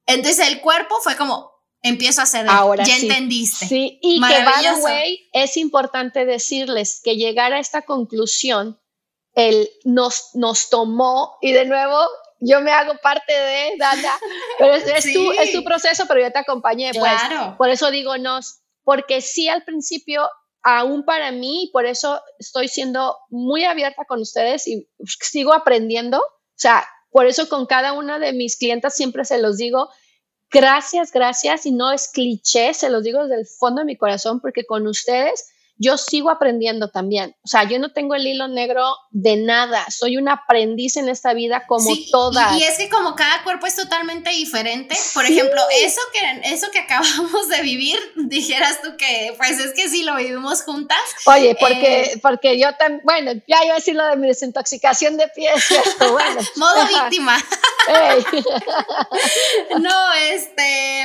entonces 0.06 0.48
el 0.48 0.60
cuerpo 0.62 0.96
fue 1.02 1.16
como, 1.16 1.50
empiezo 1.82 2.22
a 2.22 2.26
ceder. 2.26 2.48
Ahora 2.48 2.82
ya 2.84 2.96
entendiste. 2.96 3.66
Sí, 3.66 3.98
y 4.00 4.20
que, 4.20 4.44
by 4.44 4.64
the 4.64 4.80
way, 4.82 5.28
es 5.34 5.58
importante 5.58 6.24
decirles 6.24 7.00
que 7.04 7.16
llegar 7.16 7.52
a 7.52 7.58
esta 7.58 7.82
conclusión 7.82 8.80
él 9.36 9.70
nos, 9.84 10.30
nos 10.34 10.70
tomó 10.70 11.36
y 11.40 11.52
de 11.52 11.66
nuevo 11.66 11.96
yo 12.40 12.60
me 12.60 12.72
hago 12.72 12.94
parte 13.02 13.32
de 13.32 13.74
Dana, 13.78 14.18
pero 14.58 14.74
es, 14.74 15.12
tu, 15.12 15.32
es 15.32 15.52
tu 15.52 15.62
proceso, 15.62 16.04
pero 16.08 16.20
yo 16.20 16.32
te 16.32 16.38
acompañé. 16.38 16.90
Pues. 16.92 17.12
Claro. 17.28 17.54
por 17.56 17.68
eso 17.68 17.90
digo 17.90 18.18
nos, 18.18 18.60
porque 18.82 19.20
sí 19.20 19.48
al 19.48 19.62
principio, 19.64 20.28
aún 20.62 21.04
para 21.04 21.32
mí, 21.32 21.70
por 21.72 21.86
eso 21.86 22.20
estoy 22.38 22.68
siendo 22.68 23.16
muy 23.30 23.64
abierta 23.64 24.04
con 24.06 24.20
ustedes 24.20 24.66
y 24.66 24.88
sigo 25.20 25.52
aprendiendo. 25.52 26.18
O 26.18 26.58
sea, 26.58 26.86
por 27.10 27.26
eso 27.26 27.48
con 27.48 27.66
cada 27.66 27.92
una 27.92 28.18
de 28.18 28.32
mis 28.32 28.56
clientas 28.56 28.94
siempre 28.94 29.24
se 29.24 29.38
los 29.38 29.58
digo, 29.58 29.90
gracias, 30.50 31.12
gracias, 31.12 31.66
y 31.66 31.72
no 31.72 31.92
es 31.92 32.08
cliché, 32.08 32.72
se 32.72 32.88
los 32.88 33.02
digo 33.02 33.22
desde 33.24 33.40
el 33.40 33.46
fondo 33.46 33.80
de 33.80 33.86
mi 33.86 33.96
corazón, 33.96 34.40
porque 34.40 34.64
con 34.64 34.86
ustedes 34.86 35.46
yo 35.78 35.98
sigo 35.98 36.30
aprendiendo 36.30 36.88
también. 36.88 37.36
O 37.44 37.48
sea, 37.48 37.64
yo 37.64 37.78
no 37.78 37.92
tengo 37.92 38.14
el 38.14 38.26
hilo 38.26 38.48
negro 38.48 38.96
de 39.10 39.36
nada. 39.36 39.84
Soy 39.90 40.16
un 40.16 40.28
aprendiz 40.28 40.96
en 40.96 41.08
esta 41.08 41.34
vida 41.34 41.66
como 41.66 41.90
todas. 42.10 42.56
Y, 42.58 42.62
es 42.62 42.78
que 42.78 42.88
como 42.88 43.14
cada 43.14 43.42
cuerpo 43.44 43.66
es 43.66 43.76
totalmente 43.76 44.30
diferente. 44.30 44.96
Por 45.12 45.26
ejemplo, 45.26 45.60
eso 45.72 46.00
que, 46.12 46.52
eso 46.52 46.70
que 46.70 46.78
acabamos 46.78 47.48
de 47.48 47.62
vivir, 47.62 47.98
dijeras 48.16 48.80
tú 48.82 48.96
que, 48.96 49.34
pues 49.36 49.58
es 49.58 49.72
que 49.74 49.88
sí 49.88 50.02
lo 50.02 50.16
vivimos 50.16 50.62
juntas. 50.62 50.98
Oye, 51.26 51.56
porque, 51.60 52.02
eh, 52.02 52.20
porque 52.22 52.58
yo 52.58 52.72
también, 52.74 53.02
bueno, 53.04 53.32
ya 53.46 53.64
iba 53.64 53.74
a 53.74 53.76
decir 53.76 53.94
lo 53.94 54.06
de 54.06 54.16
mi 54.16 54.28
desintoxicación 54.28 55.16
de 55.16 55.28
pies. 55.28 55.64
Bueno. 55.98 56.40
Modo 56.56 56.86
víctima. 56.86 57.36
no, 59.80 60.12
este, 60.30 61.02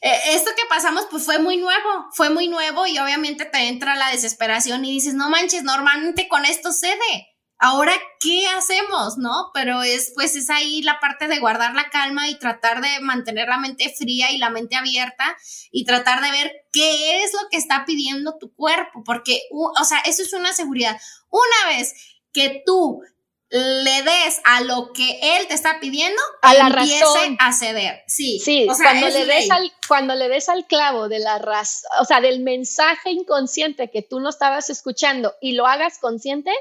eh, 0.00 0.20
esto 0.28 0.50
que 0.56 0.66
pasamos 0.68 1.06
pues 1.10 1.24
fue 1.24 1.38
muy 1.38 1.56
nuevo, 1.56 2.06
fue 2.12 2.30
muy 2.30 2.48
nuevo 2.48 2.86
y 2.86 2.98
obviamente 2.98 3.44
te 3.44 3.68
entra 3.68 3.96
la 3.96 4.10
desesperación 4.10 4.84
y 4.84 4.92
dices, 4.92 5.14
no 5.14 5.30
manches, 5.30 5.62
normalmente 5.62 6.28
con 6.28 6.44
esto 6.44 6.72
cede. 6.72 7.28
Ahora, 7.60 7.92
¿qué 8.20 8.46
hacemos? 8.46 9.18
¿No? 9.18 9.50
Pero 9.52 9.82
es, 9.82 10.12
pues, 10.14 10.36
es 10.36 10.48
ahí 10.48 10.80
la 10.82 11.00
parte 11.00 11.26
de 11.26 11.40
guardar 11.40 11.74
la 11.74 11.90
calma 11.90 12.28
y 12.28 12.38
tratar 12.38 12.80
de 12.80 13.00
mantener 13.00 13.48
la 13.48 13.58
mente 13.58 13.92
fría 13.98 14.30
y 14.30 14.38
la 14.38 14.50
mente 14.50 14.76
abierta 14.76 15.36
y 15.72 15.84
tratar 15.84 16.22
de 16.22 16.30
ver 16.30 16.52
qué 16.72 17.24
es 17.24 17.32
lo 17.32 17.48
que 17.50 17.56
está 17.56 17.84
pidiendo 17.84 18.38
tu 18.38 18.54
cuerpo, 18.54 19.02
porque, 19.04 19.40
o 19.50 19.84
sea, 19.84 19.98
eso 20.00 20.22
es 20.22 20.32
una 20.32 20.52
seguridad. 20.52 21.00
Una 21.30 21.76
vez 21.76 21.94
que 22.32 22.62
tú 22.64 23.02
le 23.50 24.02
des 24.02 24.40
a 24.44 24.60
lo 24.60 24.92
que 24.92 25.20
él 25.22 25.46
te 25.46 25.54
está 25.54 25.80
pidiendo, 25.80 26.20
a 26.42 26.54
la 26.54 26.68
razón. 26.68 27.36
a 27.40 27.52
ceder. 27.52 28.02
Sí, 28.06 28.38
sí 28.40 28.66
o 28.68 28.74
sea, 28.74 28.90
cuando, 28.90 29.08
le 29.08 29.24
des 29.24 29.50
al, 29.50 29.72
cuando 29.86 30.14
le 30.14 30.28
des 30.28 30.48
al 30.48 30.66
clavo 30.66 31.08
de 31.08 31.18
la 31.18 31.38
razón, 31.38 31.90
o 32.00 32.04
sea, 32.04 32.20
del 32.20 32.40
mensaje 32.40 33.10
inconsciente 33.10 33.90
que 33.90 34.02
tú 34.02 34.20
no 34.20 34.28
estabas 34.28 34.68
escuchando 34.68 35.34
y 35.40 35.52
lo 35.52 35.66
hagas 35.66 35.98
consciente, 35.98 36.52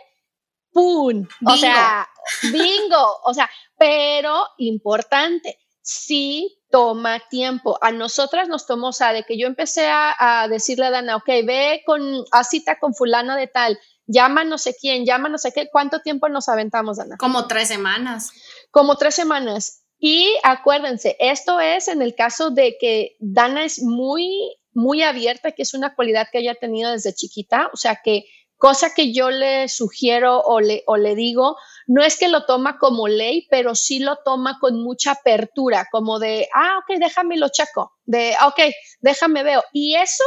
¡pum! 0.72 1.28
O 1.46 1.58
sea, 1.58 2.08
bingo. 2.54 3.20
O 3.26 3.34
sea, 3.34 3.50
pero 3.78 4.48
importante, 4.58 5.60
sí 5.82 6.58
toma 6.72 7.20
tiempo. 7.30 7.78
A 7.82 7.92
nosotras 7.92 8.48
nos 8.48 8.66
tomó, 8.66 8.90
o 8.90 8.94
sea, 8.94 9.12
de 9.12 9.24
que 9.24 9.38
yo 9.38 9.48
empecé 9.48 9.88
a, 9.88 10.16
a 10.18 10.48
decirle 10.48 10.86
a 10.86 10.92
Dana, 10.92 11.18
ok, 11.18 11.28
ve 11.46 11.84
con, 11.86 12.24
a 12.32 12.44
cita 12.46 12.80
con 12.80 12.94
fulano 12.94 13.36
de 13.36 13.48
tal, 13.48 13.78
llama 14.08 14.44
no 14.44 14.58
sé 14.58 14.76
quién, 14.80 15.06
llama 15.06 15.30
no 15.30 15.38
sé 15.38 15.52
qué. 15.52 15.70
¿Cuánto 15.72 16.02
tiempo 16.02 16.30
nos 16.30 16.50
aventamos, 16.50 17.00
Ana? 17.00 17.18
Como 17.18 17.48
tres 17.48 17.68
semanas. 17.68 18.32
Como 18.72 18.96
tres 18.96 19.16
semanas. 19.16 19.84
Y 20.00 20.36
acuérdense, 20.44 21.16
esto 21.20 21.60
es 21.60 21.88
en 21.88 22.02
el 22.02 22.16
caso 22.16 22.50
de 22.52 22.78
que 22.80 23.16
Dana 23.20 23.66
es 23.66 23.82
muy, 23.82 24.58
muy 24.74 25.04
abierta, 25.04 25.52
que 25.52 25.64
es 25.64 25.74
una 25.74 25.96
cualidad 25.96 26.28
que 26.32 26.40
ella 26.40 26.52
ha 26.54 26.56
tenido 26.56 26.92
desde 26.92 27.14
chiquita. 27.14 27.70
O 27.74 27.78
sea 27.78 28.00
que 28.04 28.26
cosa 28.58 28.94
que 28.94 29.14
yo 29.14 29.30
le 29.30 29.70
sugiero 29.70 30.42
o 30.42 30.60
le, 30.60 30.84
o 30.88 30.98
le 30.98 31.16
digo, 31.16 31.58
no 31.88 32.04
es 32.04 32.18
que 32.18 32.28
lo 32.28 32.46
toma 32.46 32.78
como 32.80 33.08
ley, 33.08 33.48
pero 33.50 33.76
sí 33.76 34.00
lo 34.00 34.18
toma 34.26 34.60
con 34.60 34.82
mucha 34.82 35.12
apertura, 35.12 35.88
como 35.92 36.20
de, 36.20 36.48
ah, 36.54 36.80
ok, 36.80 36.98
déjame 37.00 37.38
lo 37.38 37.50
checo, 37.50 37.94
de, 38.06 38.36
ok, 38.46 38.60
déjame 39.00 39.44
veo. 39.44 39.64
Y 39.74 39.96
eso 39.96 40.24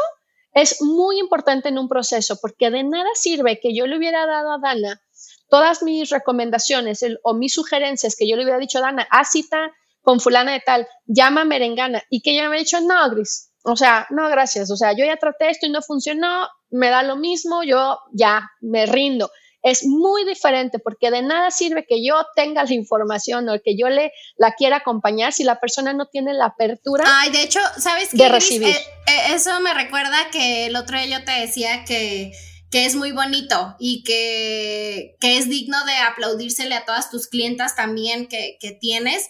es 0.52 0.82
muy 0.82 1.18
importante 1.18 1.68
en 1.68 1.78
un 1.78 1.88
proceso 1.88 2.38
porque 2.40 2.70
de 2.70 2.84
nada 2.84 3.08
sirve 3.14 3.60
que 3.60 3.74
yo 3.74 3.86
le 3.86 3.96
hubiera 3.96 4.26
dado 4.26 4.52
a 4.52 4.58
Dana 4.58 5.00
todas 5.48 5.82
mis 5.82 6.10
recomendaciones 6.10 7.04
o 7.22 7.34
mis 7.34 7.54
sugerencias 7.54 8.16
que 8.16 8.28
yo 8.28 8.36
le 8.36 8.44
hubiera 8.44 8.58
dicho 8.58 8.78
a 8.78 8.82
Dana, 8.82 9.06
a 9.10 9.24
cita 9.24 9.72
con 10.02 10.20
fulana 10.20 10.52
de 10.52 10.60
tal, 10.60 10.86
llama 11.06 11.44
merengana 11.44 12.02
y 12.08 12.22
que 12.22 12.32
ella 12.32 12.48
me 12.48 12.56
ha 12.56 12.60
dicho, 12.60 12.80
no, 12.80 13.10
Gris, 13.10 13.50
o 13.64 13.76
sea, 13.76 14.06
no, 14.10 14.28
gracias, 14.28 14.70
o 14.70 14.76
sea, 14.76 14.92
yo 14.92 15.04
ya 15.04 15.16
traté 15.16 15.50
esto 15.50 15.66
y 15.66 15.70
no 15.70 15.82
funcionó, 15.82 16.48
me 16.70 16.88
da 16.88 17.02
lo 17.02 17.16
mismo, 17.16 17.62
yo 17.62 17.98
ya 18.12 18.48
me 18.60 18.86
rindo 18.86 19.30
es 19.62 19.84
muy 19.84 20.24
diferente 20.24 20.78
porque 20.78 21.10
de 21.10 21.22
nada 21.22 21.50
sirve 21.50 21.84
que 21.88 22.04
yo 22.04 22.14
tenga 22.34 22.64
la 22.64 22.74
información 22.74 23.48
o 23.48 23.60
que 23.62 23.76
yo 23.76 23.88
le 23.88 24.12
la 24.36 24.52
quiera 24.52 24.78
acompañar 24.78 25.32
si 25.32 25.44
la 25.44 25.60
persona 25.60 25.92
no 25.92 26.06
tiene 26.06 26.34
la 26.34 26.46
apertura. 26.46 27.04
Ay, 27.06 27.30
de 27.30 27.42
hecho, 27.42 27.60
¿sabes 27.78 28.10
qué? 28.10 28.16
De 28.16 28.28
recibir. 28.28 28.68
Eh, 28.68 28.86
eh, 29.06 29.34
eso 29.34 29.60
me 29.60 29.74
recuerda 29.74 30.30
que 30.30 30.66
el 30.66 30.76
otro 30.76 30.98
día 30.98 31.18
yo 31.18 31.24
te 31.24 31.32
decía 31.32 31.84
que 31.84 32.32
que 32.70 32.86
es 32.86 32.94
muy 32.94 33.10
bonito 33.10 33.74
y 33.80 34.04
que, 34.04 35.16
que, 35.20 35.38
es 35.38 35.48
digno 35.48 35.84
de 35.86 35.96
aplaudírsele 35.96 36.74
a 36.76 36.84
todas 36.84 37.10
tus 37.10 37.26
clientas 37.26 37.74
también 37.74 38.28
que, 38.28 38.58
que 38.60 38.70
tienes. 38.70 39.28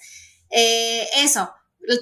Eh, 0.51 1.09
eso, 1.17 1.51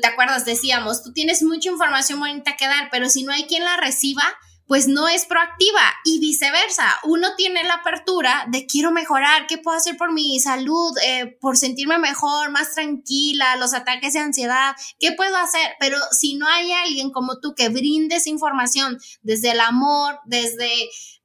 ¿te 0.00 0.06
acuerdas? 0.08 0.44
Decíamos, 0.44 1.04
tú 1.04 1.12
tienes 1.12 1.42
mucha 1.42 1.68
información 1.68 2.18
bonita 2.18 2.56
que 2.56 2.66
dar, 2.66 2.88
pero 2.90 3.08
si 3.08 3.22
no 3.22 3.32
hay 3.32 3.44
quien 3.44 3.62
la 3.62 3.76
reciba, 3.76 4.24
pues 4.68 4.86
no 4.86 5.08
es 5.08 5.24
proactiva 5.24 5.80
y 6.04 6.20
viceversa. 6.20 6.84
Uno 7.02 7.28
tiene 7.36 7.64
la 7.64 7.74
apertura 7.74 8.44
de 8.48 8.66
quiero 8.66 8.92
mejorar, 8.92 9.46
¿qué 9.48 9.56
puedo 9.56 9.76
hacer 9.76 9.96
por 9.96 10.12
mi 10.12 10.38
salud, 10.38 10.96
eh, 11.02 11.38
por 11.40 11.56
sentirme 11.56 11.98
mejor, 11.98 12.50
más 12.50 12.74
tranquila, 12.74 13.56
los 13.56 13.72
ataques 13.72 14.12
de 14.12 14.20
ansiedad, 14.20 14.76
¿qué 15.00 15.12
puedo 15.12 15.36
hacer? 15.36 15.72
Pero 15.80 15.96
si 16.12 16.34
no 16.34 16.46
hay 16.46 16.70
alguien 16.70 17.10
como 17.10 17.40
tú 17.40 17.54
que 17.54 17.70
brindes 17.70 18.26
información 18.26 18.98
desde 19.22 19.52
el 19.52 19.60
amor, 19.60 20.20
desde 20.26 20.70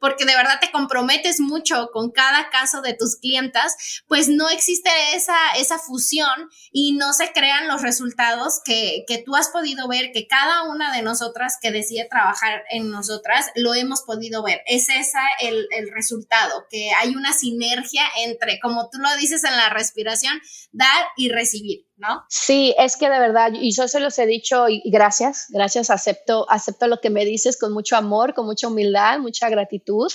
porque 0.04 0.26
de 0.26 0.36
verdad 0.36 0.60
te 0.60 0.70
comprometes 0.70 1.40
mucho 1.40 1.88
con 1.94 2.12
cada 2.12 2.50
caso 2.50 2.82
de 2.82 2.94
tus 2.94 3.16
clientas, 3.16 4.04
pues 4.06 4.28
no 4.28 4.50
existe 4.50 4.90
esa, 5.14 5.38
esa 5.58 5.80
fusión 5.80 6.50
y 6.74 6.92
no 6.92 7.14
se 7.14 7.32
crean 7.32 7.70
los 7.70 7.82
resultados 7.82 8.60
que, 8.66 9.06
que 9.08 9.24
tú 9.24 9.38
has 9.38 9.48
podido 9.48 9.88
ver, 9.88 10.12
que 10.12 10.28
cada 10.28 10.64
una 10.64 10.94
de 10.94 11.04
nosotras 11.04 11.58
que 11.62 11.72
decide 11.72 12.06
trabajar 12.10 12.64
en 12.70 12.92
nosotras 12.92 13.46
lo 13.56 13.76
hemos 13.76 14.02
podido 14.02 14.44
ver. 14.44 14.60
Es 14.66 14.90
ese 14.90 15.20
el, 15.40 15.68
el 15.72 15.90
resultado, 15.90 16.66
que 16.70 16.92
hay 16.92 17.16
una 17.16 17.32
sinergia 17.32 18.04
entre, 18.26 18.60
como 18.60 18.90
tú 18.90 18.98
lo 18.98 19.16
dices 19.16 19.46
en 19.46 19.56
la 19.56 19.70
respiración, 19.70 20.38
dar 20.74 21.06
y 21.16 21.30
recibir. 21.30 21.86
¿No? 22.08 22.24
Sí, 22.30 22.76
es 22.78 22.98
que 22.98 23.10
de 23.10 23.20
verdad, 23.20 23.52
y 23.54 23.72
yo 23.72 23.88
se 23.88 24.00
los 24.00 24.20
he 24.20 24.26
dicho 24.26 24.70
y, 24.70 24.82
gracias, 24.86 25.46
gracias, 25.50 25.90
acepto, 25.90 26.46
acepto 26.50 26.88
lo 26.88 27.00
que 27.00 27.10
me 27.10 27.26
dices 27.26 27.58
con 27.58 27.74
mucho 27.74 27.96
amor, 27.96 28.34
con 28.34 28.46
mucha 28.46 28.68
humildad, 28.68 29.20
mucha 29.20 29.50
gratitud, 29.50 30.12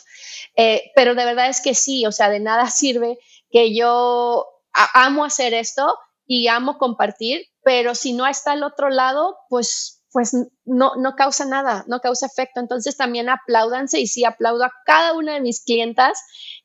eh, 0.54 0.92
pero 0.94 1.14
de 1.14 1.24
verdad 1.24 1.48
es 1.48 1.60
que 1.60 1.74
sí, 1.74 2.06
o 2.06 2.12
sea, 2.12 2.30
de 2.30 2.40
nada 2.40 2.66
sirve 2.70 3.18
que 3.50 3.74
yo 3.74 4.46
amo 4.94 5.24
hacer 5.24 5.54
esto 5.54 5.98
y 6.26 6.48
amo 6.48 6.78
compartir, 6.78 7.46
pero 7.62 7.94
si 7.94 8.12
no 8.12 8.26
está 8.26 8.52
al 8.52 8.62
otro 8.62 8.90
lado, 8.90 9.36
pues 9.48 9.94
pues 10.10 10.34
no, 10.64 10.92
no 10.96 11.14
causa 11.16 11.44
nada, 11.44 11.84
no 11.86 12.00
causa 12.00 12.26
efecto. 12.26 12.60
Entonces 12.60 12.96
también 12.96 13.28
apláudanse 13.28 14.00
y 14.00 14.06
sí 14.06 14.24
aplaudo 14.24 14.64
a 14.64 14.72
cada 14.86 15.12
una 15.12 15.34
de 15.34 15.40
mis 15.40 15.62
clientas 15.62 16.18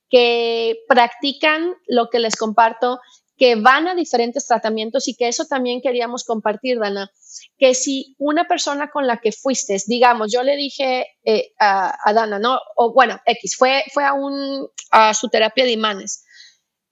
que 0.10 0.78
practican 0.88 1.76
lo 1.88 2.10
que 2.10 2.20
les 2.20 2.36
comparto, 2.36 3.00
que 3.44 3.56
van 3.56 3.90
a 3.90 3.94
diferentes 3.94 4.48
tratamientos 4.48 5.10
y 5.10 5.18
que 5.18 5.28
eso 5.28 5.44
también 5.44 5.82
queríamos 5.82 6.24
compartir, 6.24 6.80
Dana, 6.80 7.12
que 7.58 7.74
si 7.74 8.16
una 8.18 8.48
persona 8.48 8.90
con 8.90 9.06
la 9.06 9.18
que 9.18 9.34
fuiste, 9.34 9.76
digamos, 9.86 10.32
yo 10.32 10.44
le 10.44 10.56
dije 10.56 11.08
eh, 11.26 11.52
a, 11.60 12.14
Dana, 12.14 12.40
¿no? 12.40 12.58
O 12.78 12.94
bueno, 12.94 13.20
X, 13.26 13.58
fue, 13.58 13.84
fue 13.94 14.06
a, 14.06 14.14
un, 14.14 14.70
a 14.92 15.14
su 15.14 15.28
terapia 15.28 15.66
de 15.66 15.74
imanes. 15.74 16.24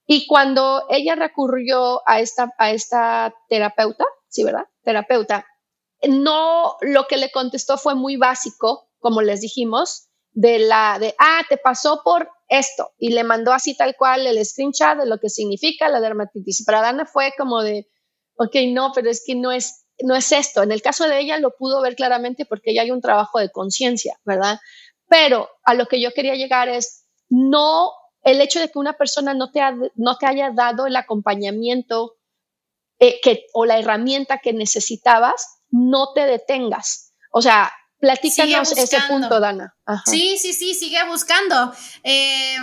Y 0.06 0.28
cuando 0.28 0.88
ella 0.90 1.16
recurrió 1.16 2.02
a 2.06 2.20
esta, 2.20 2.54
a 2.58 2.72
esta 2.72 3.34
terapeuta, 3.48 4.04
sí, 4.28 4.44
¿verdad? 4.44 4.66
Terapeuta, 4.84 5.46
no, 6.10 6.76
lo 6.82 7.08
que 7.08 7.16
le 7.16 7.32
contestó 7.32 7.78
fue 7.78 7.96
muy 7.96 8.18
básico, 8.18 8.90
como 9.00 9.22
les 9.22 9.40
dijimos, 9.40 10.10
de 10.32 10.60
la, 10.60 11.00
de, 11.00 11.16
ah, 11.18 11.44
te 11.48 11.56
pasó 11.56 12.02
por 12.04 12.30
esto. 12.52 12.92
Y 12.98 13.12
le 13.12 13.24
mandó 13.24 13.54
así 13.54 13.76
tal 13.76 13.96
cual 13.96 14.28
el 14.28 14.46
screenshot 14.46 14.98
de 14.98 15.08
lo 15.08 15.18
que 15.18 15.30
significa 15.30 15.90
la 15.90 16.02
dermatitis. 16.02 16.64
Para 16.66 16.82
Dana 16.82 17.06
fue 17.06 17.34
como 17.38 17.64
de, 17.64 17.88
ok, 18.36 18.56
no, 18.68 18.92
pero 18.94 19.10
es 19.10 19.24
que 19.26 19.36
no 19.36 19.52
es, 19.52 19.86
no 20.04 20.16
es 20.16 20.32
esto. 20.32 20.62
En 20.62 20.72
el 20.72 20.82
caso 20.82 21.08
de 21.08 21.20
ella 21.20 21.40
lo 21.40 21.56
pudo 21.56 21.82
ver 21.82 21.96
claramente 21.96 22.46
porque 22.46 22.74
ya 22.74 22.82
hay 22.82 22.92
un 22.92 23.02
trabajo 23.02 23.40
de 23.40 23.50
conciencia, 23.50 24.20
¿verdad? 24.26 24.60
Pero 25.08 25.50
a 25.64 25.74
lo 25.74 25.88
que 25.88 26.02
yo 26.02 26.12
quería 26.12 26.36
llegar 26.36 26.68
es, 26.68 27.06
no, 27.30 27.94
el 28.22 28.42
hecho 28.42 28.60
de 28.60 28.70
que 28.70 28.80
una 28.80 28.98
persona 28.98 29.34
no 29.34 29.52
te, 29.52 29.62
no 29.96 30.18
te 30.18 30.26
haya 30.26 30.52
dado 30.52 30.86
el 30.86 30.96
acompañamiento 30.98 32.18
eh, 33.00 33.20
que, 33.24 33.46
o 33.54 33.66
la 33.66 33.80
herramienta 33.80 34.40
que 34.40 34.52
necesitabas, 34.52 35.62
no 35.70 36.12
te 36.14 36.26
detengas. 36.26 37.14
O 37.32 37.42
sea, 37.42 37.72
platícanos 38.02 38.72
ese 38.78 38.98
punto, 39.08 39.40
Dana. 39.40 39.76
Sí, 40.06 40.38
sí, 40.38 40.54
sí, 40.54 40.74
sigue 40.74 41.04
buscando. 41.08 41.74
Eh, 42.04 42.58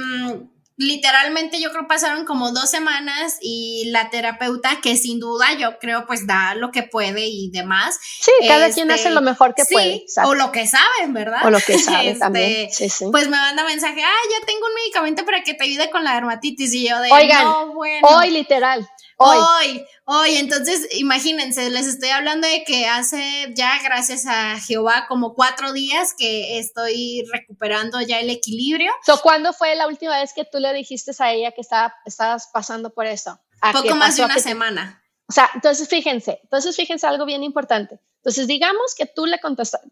literalmente 0.78 1.60
yo 1.60 1.70
creo 1.72 1.88
pasaron 1.88 2.24
como 2.24 2.52
dos 2.52 2.70
semanas 2.70 3.38
y 3.42 3.90
la 3.90 4.10
terapeuta 4.10 4.80
que 4.80 4.96
sin 4.96 5.18
duda 5.18 5.52
yo 5.58 5.78
creo 5.80 6.06
pues 6.06 6.26
da 6.26 6.54
lo 6.54 6.70
que 6.70 6.84
puede 6.84 7.26
y 7.26 7.50
demás. 7.50 7.98
Sí, 8.20 8.30
cada 8.46 8.70
quien 8.70 8.90
hace 8.90 9.10
lo 9.10 9.20
mejor 9.20 9.54
que 9.54 9.64
puede. 9.64 10.04
O 10.24 10.34
lo 10.34 10.52
que 10.52 10.66
saben, 10.66 11.12
¿verdad? 11.12 11.44
O 11.44 11.50
lo 11.50 11.58
que 11.58 11.78
sabe 11.78 12.08
este, 12.10 12.20
también. 12.20 12.68
Pues 13.10 13.28
me 13.28 13.36
manda 13.36 13.64
mensaje, 13.64 14.02
ah, 14.02 14.28
ya 14.30 14.46
tengo 14.46 14.66
un 14.66 14.74
medicamento 14.74 15.24
para 15.24 15.42
que 15.42 15.54
te 15.54 15.64
ayude 15.64 15.90
con 15.90 16.04
la 16.04 16.14
dermatitis 16.14 16.72
y 16.72 16.88
yo 16.88 17.00
de, 17.00 17.10
Oigan, 17.12 17.44
no, 17.44 17.74
bueno. 17.74 18.06
hoy 18.08 18.30
literal, 18.30 18.88
Hoy. 19.18 19.84
hoy. 20.04 20.36
entonces 20.36 20.86
imagínense, 20.92 21.70
les 21.70 21.86
estoy 21.86 22.10
hablando 22.10 22.46
de 22.46 22.62
que 22.64 22.86
hace 22.86 23.52
ya, 23.54 23.78
gracias 23.82 24.26
a 24.26 24.60
Jehová, 24.60 25.06
como 25.08 25.34
cuatro 25.34 25.72
días 25.72 26.14
que 26.16 26.58
estoy 26.58 27.24
recuperando 27.32 28.00
ya 28.00 28.20
el 28.20 28.30
equilibrio. 28.30 28.92
¿Cuándo 29.22 29.52
fue 29.52 29.74
la 29.74 29.88
última 29.88 30.18
vez 30.20 30.32
que 30.32 30.44
tú 30.44 30.58
le 30.58 30.72
dijiste 30.72 31.10
a 31.18 31.32
ella 31.32 31.50
que 31.52 31.62
estaba, 31.62 31.94
estabas 32.06 32.48
pasando 32.52 32.90
por 32.90 33.06
eso? 33.06 33.40
Poco 33.72 33.96
más 33.96 34.16
de 34.16 34.24
una 34.24 34.38
semana. 34.38 35.02
O 35.28 35.32
sea, 35.32 35.50
entonces 35.54 35.88
fíjense, 35.88 36.40
entonces 36.44 36.76
fíjense 36.76 37.06
algo 37.06 37.26
bien 37.26 37.42
importante. 37.42 38.00
Entonces, 38.18 38.46
digamos 38.46 38.94
que 38.96 39.06
tú 39.06 39.26
le 39.26 39.38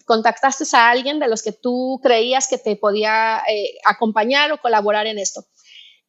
contactaste 0.04 0.64
a 0.76 0.88
alguien 0.88 1.20
de 1.20 1.28
los 1.28 1.42
que 1.42 1.52
tú 1.52 2.00
creías 2.02 2.48
que 2.48 2.58
te 2.58 2.76
podía 2.76 3.42
eh, 3.48 3.78
acompañar 3.84 4.50
o 4.52 4.60
colaborar 4.60 5.06
en 5.06 5.18
esto 5.18 5.44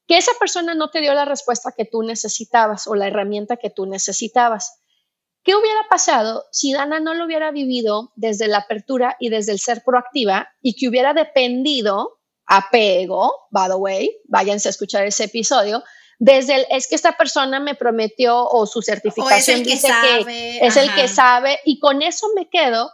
que 0.08 0.18
esa 0.18 0.32
persona 0.40 0.74
no 0.74 0.90
te 0.90 1.02
dio 1.02 1.14
la 1.14 1.26
respuesta 1.26 1.74
que 1.76 1.86
tú 1.86 2.02
necesitabas 2.02 2.88
o 2.88 2.96
la 2.96 3.08
herramienta 3.08 3.58
que 3.58 3.70
tú 3.70 3.86
necesitabas. 3.86 4.80
¿Qué 5.44 5.54
hubiera 5.56 5.88
pasado 5.90 6.46
si 6.52 6.74
Dana 6.74 7.00
no 7.00 7.14
lo 7.14 7.26
hubiera 7.26 7.52
vivido 7.52 8.12
desde 8.16 8.48
la 8.48 8.60
apertura 8.60 9.16
y 9.20 9.30
desde 9.30 9.52
el 9.52 9.60
ser 9.60 9.84
proactiva 9.84 10.50
y 10.62 10.76
que 10.76 10.88
hubiera 10.88 11.14
dependido, 11.14 12.20
apego, 12.46 13.48
by 13.52 13.70
the 13.70 13.76
way, 13.76 14.18
váyanse 14.26 14.70
a 14.70 14.72
escuchar 14.72 15.06
ese 15.06 15.26
episodio, 15.26 15.84
desde 16.20 16.56
el, 16.56 16.66
es 16.70 16.88
que 16.88 16.96
esta 16.96 17.16
persona 17.16 17.60
me 17.60 17.76
prometió 17.76 18.46
o 18.46 18.66
su 18.66 18.82
certificación 18.82 19.64
dice 19.64 19.90
que, 20.02 20.60
es 20.66 20.76
el 20.78 20.94
que 20.96 21.08
sabe 21.08 21.60
y 21.66 21.80
con 21.80 22.02
eso 22.02 22.28
me 22.36 22.50
quedo. 22.50 22.92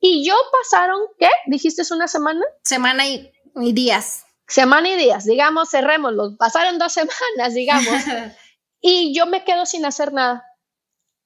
Y 0.00 0.26
yo 0.26 0.34
pasaron, 0.52 1.00
¿qué? 1.18 1.28
¿Dijiste 1.46 1.82
una 1.92 2.08
semana? 2.08 2.44
Semana 2.62 3.06
y 3.06 3.32
días 3.72 4.24
semana 4.50 4.88
y 4.88 4.96
días, 4.96 5.24
digamos, 5.24 5.70
cerrémoslo, 5.70 6.36
pasaron 6.36 6.78
dos 6.78 6.92
semanas, 6.92 7.54
digamos, 7.54 7.94
y 8.80 9.14
yo 9.14 9.26
me 9.26 9.44
quedo 9.44 9.64
sin 9.64 9.86
hacer 9.86 10.12
nada, 10.12 10.44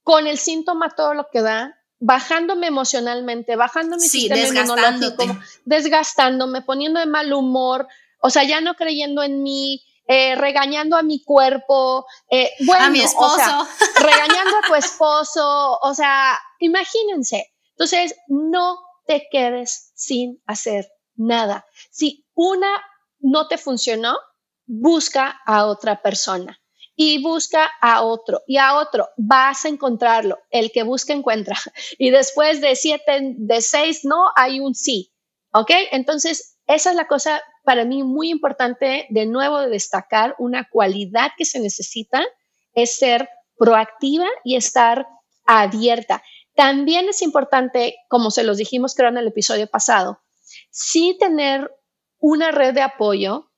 con 0.03 0.27
el 0.27 0.37
síntoma 0.37 0.91
todo 0.91 1.13
lo 1.13 1.27
que 1.31 1.41
da, 1.41 1.75
bajándome 1.99 2.67
emocionalmente, 2.67 3.55
bajando 3.55 3.97
mi 3.97 4.07
sistema 4.07 4.61
inmunológico, 4.61 5.23
desgastándome, 5.65 6.61
poniendo 6.61 6.99
de 6.99 7.07
mal 7.07 7.33
humor, 7.33 7.87
o 8.21 8.29
sea, 8.29 8.43
ya 8.43 8.61
no 8.61 8.75
creyendo 8.75 9.23
en 9.23 9.41
mí, 9.41 9.83
eh, 10.07 10.35
regañando 10.35 10.97
a 10.97 11.01
mi 11.01 11.23
cuerpo, 11.23 12.05
eh, 12.29 12.51
bueno, 12.59 12.85
a 12.85 12.89
mi 12.91 13.01
esposo, 13.01 13.67
regañando 13.99 14.57
a 14.57 14.67
tu 14.67 14.75
esposo, 14.75 15.79
o 15.81 15.93
sea, 15.95 16.37
imagínense. 16.59 17.51
Entonces, 17.71 18.15
no 18.27 18.77
te 19.07 19.27
quedes 19.31 19.91
sin 19.95 20.41
hacer 20.45 20.87
nada. 21.15 21.65
Si 21.89 22.25
una 22.35 22.69
no 23.19 23.47
te 23.47 23.57
funcionó, 23.57 24.17
busca 24.65 25.41
a 25.45 25.65
otra 25.65 26.01
persona 26.01 26.59
y 26.95 27.21
busca 27.21 27.69
a 27.81 28.03
otro 28.03 28.41
y 28.47 28.57
a 28.57 28.77
otro. 28.77 29.09
Vas 29.17 29.65
a 29.65 29.69
encontrarlo. 29.69 30.39
El 30.49 30.71
que 30.71 30.83
busca 30.83 31.13
encuentra. 31.13 31.57
Y 31.97 32.09
después 32.09 32.61
de 32.61 32.75
siete, 32.75 33.33
de 33.37 33.61
seis 33.61 34.05
no, 34.05 34.27
hay 34.35 34.59
un 34.59 34.75
sí. 34.75 35.13
¿Ok? 35.53 35.71
Entonces, 35.91 36.57
esa 36.67 36.89
es 36.89 36.95
la 36.95 37.07
cosa 37.07 37.41
para 37.63 37.85
mí 37.85 38.03
muy 38.03 38.29
importante 38.29 39.07
de 39.09 39.25
nuevo 39.25 39.59
de 39.59 39.69
destacar. 39.69 40.35
Una 40.39 40.67
cualidad 40.69 41.31
que 41.37 41.45
se 41.45 41.59
necesita 41.59 42.23
es 42.73 42.95
ser 42.95 43.29
proactiva 43.57 44.27
y 44.43 44.55
estar 44.55 45.07
abierta. 45.45 46.23
También 46.55 47.09
es 47.09 47.21
importante, 47.21 47.95
como 48.09 48.31
se 48.31 48.43
los 48.43 48.57
dijimos 48.57 48.95
creo 48.95 49.09
en 49.09 49.17
el 49.17 49.27
episodio 49.27 49.67
pasado, 49.67 50.21
sí 50.71 51.17
tener 51.19 51.69
una 52.27 52.49
red 52.49 52.73
de 52.73 52.81
apoyo 52.81 53.51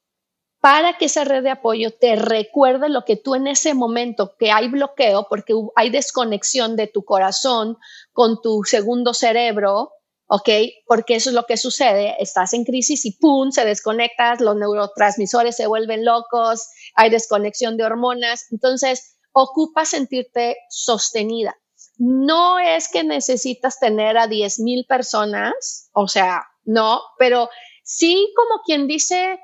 para 0.60 0.98
que 0.98 1.06
esa 1.06 1.24
red 1.24 1.42
de 1.42 1.52
apoyo 1.52 1.92
te 1.92 2.18
recuerde 2.18 2.90
lo 2.90 3.06
que 3.06 3.16
tú 3.16 3.34
en 3.34 3.48
ese 3.48 3.74
momento 3.74 4.36
que 4.38 4.52
hay 4.52 4.68
bloqueo, 4.68 5.28
porque 5.30 5.54
hay 5.78 5.90
desconexión 5.90 6.76
de 6.76 6.88
tu 6.88 7.06
corazón 7.06 7.78
con 8.12 8.42
tu 8.42 8.66
segundo 8.66 9.14
cerebro, 9.14 9.94
¿ok? 10.28 10.50
Porque 10.86 11.16
eso 11.16 11.30
es 11.30 11.34
lo 11.34 11.46
que 11.46 11.56
sucede, 11.56 12.18
estás 12.20 12.52
en 12.52 12.66
crisis 12.66 13.06
y 13.06 13.12
¡pum! 13.12 13.52
se 13.52 13.64
desconectas, 13.64 14.42
los 14.42 14.58
neurotransmisores 14.58 15.56
se 15.56 15.68
vuelven 15.68 16.04
locos, 16.04 16.68
hay 16.94 17.10
desconexión 17.10 17.78
de 17.78 17.86
hormonas, 17.86 18.48
entonces 18.52 19.18
ocupa 19.32 19.86
sentirte 19.86 20.58
sostenida. 20.70 21.56
No 21.96 22.60
es 22.60 22.90
que 22.90 23.06
necesitas 23.06 23.80
tener 23.80 24.18
a 24.18 24.28
10 24.28 24.60
mil 24.60 24.86
personas, 24.90 25.90
o 25.94 26.10
sea, 26.10 26.44
no, 26.66 27.00
pero 27.18 27.50
sí 27.88 28.34
como 28.36 28.62
quien 28.64 28.86
dice, 28.86 29.40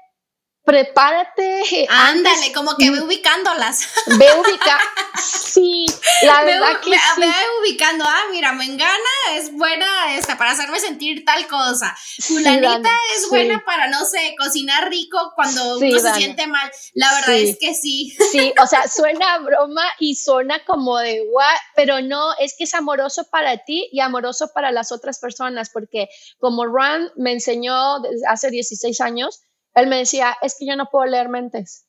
prepárate. 0.63 1.87
Ándale, 1.89 2.53
como 2.53 2.75
que 2.77 2.89
ve 2.89 3.01
ubicándolas. 3.01 3.87
Ve 4.17 4.27
ubica. 4.39 4.79
Sí, 5.21 5.85
la 6.23 6.43
verdad 6.43 6.79
que 6.81 6.91
sí. 6.91 7.21
Ve 7.21 7.33
ubicando, 7.61 8.03
ah, 8.07 8.23
mira, 8.31 8.53
Mengana 8.53 8.93
es 9.33 9.51
buena 9.53 10.15
esta, 10.15 10.37
para 10.37 10.51
hacerme 10.51 10.79
sentir 10.79 11.23
tal 11.25 11.47
cosa. 11.47 11.95
Fulanita 12.19 12.91
es 13.15 13.29
buena 13.29 13.63
para, 13.65 13.87
no 13.87 14.05
sé, 14.05 14.35
cocinar 14.37 14.89
rico 14.89 15.33
cuando 15.35 15.77
uno 15.77 15.99
se 15.99 16.13
siente 16.13 16.47
mal. 16.47 16.71
La 16.93 17.13
verdad 17.13 17.35
es 17.35 17.57
que 17.59 17.73
sí. 17.73 18.15
Sí, 18.31 18.53
o 18.61 18.67
sea, 18.67 18.87
suena 18.87 19.37
broma 19.39 19.83
y 19.99 20.15
suena 20.15 20.63
como 20.65 20.97
de 20.97 21.21
what, 21.31 21.59
pero 21.75 22.01
no, 22.01 22.33
es 22.39 22.55
que 22.57 22.63
es 22.63 22.73
amoroso 22.73 23.27
para 23.29 23.57
ti 23.63 23.89
y 23.91 23.99
amoroso 23.99 24.51
para 24.53 24.71
las 24.71 24.91
otras 24.91 25.19
personas, 25.19 25.69
porque 25.69 26.09
como 26.39 26.65
Ron 26.65 27.11
me 27.15 27.31
enseñó 27.33 28.01
hace 28.27 28.49
16 28.49 28.99
años, 29.01 29.43
él 29.75 29.87
me 29.87 29.97
decía, 29.97 30.37
es 30.41 30.55
que 30.57 30.65
yo 30.65 30.75
no 30.75 30.89
puedo 30.89 31.05
leer 31.05 31.29
mentes. 31.29 31.85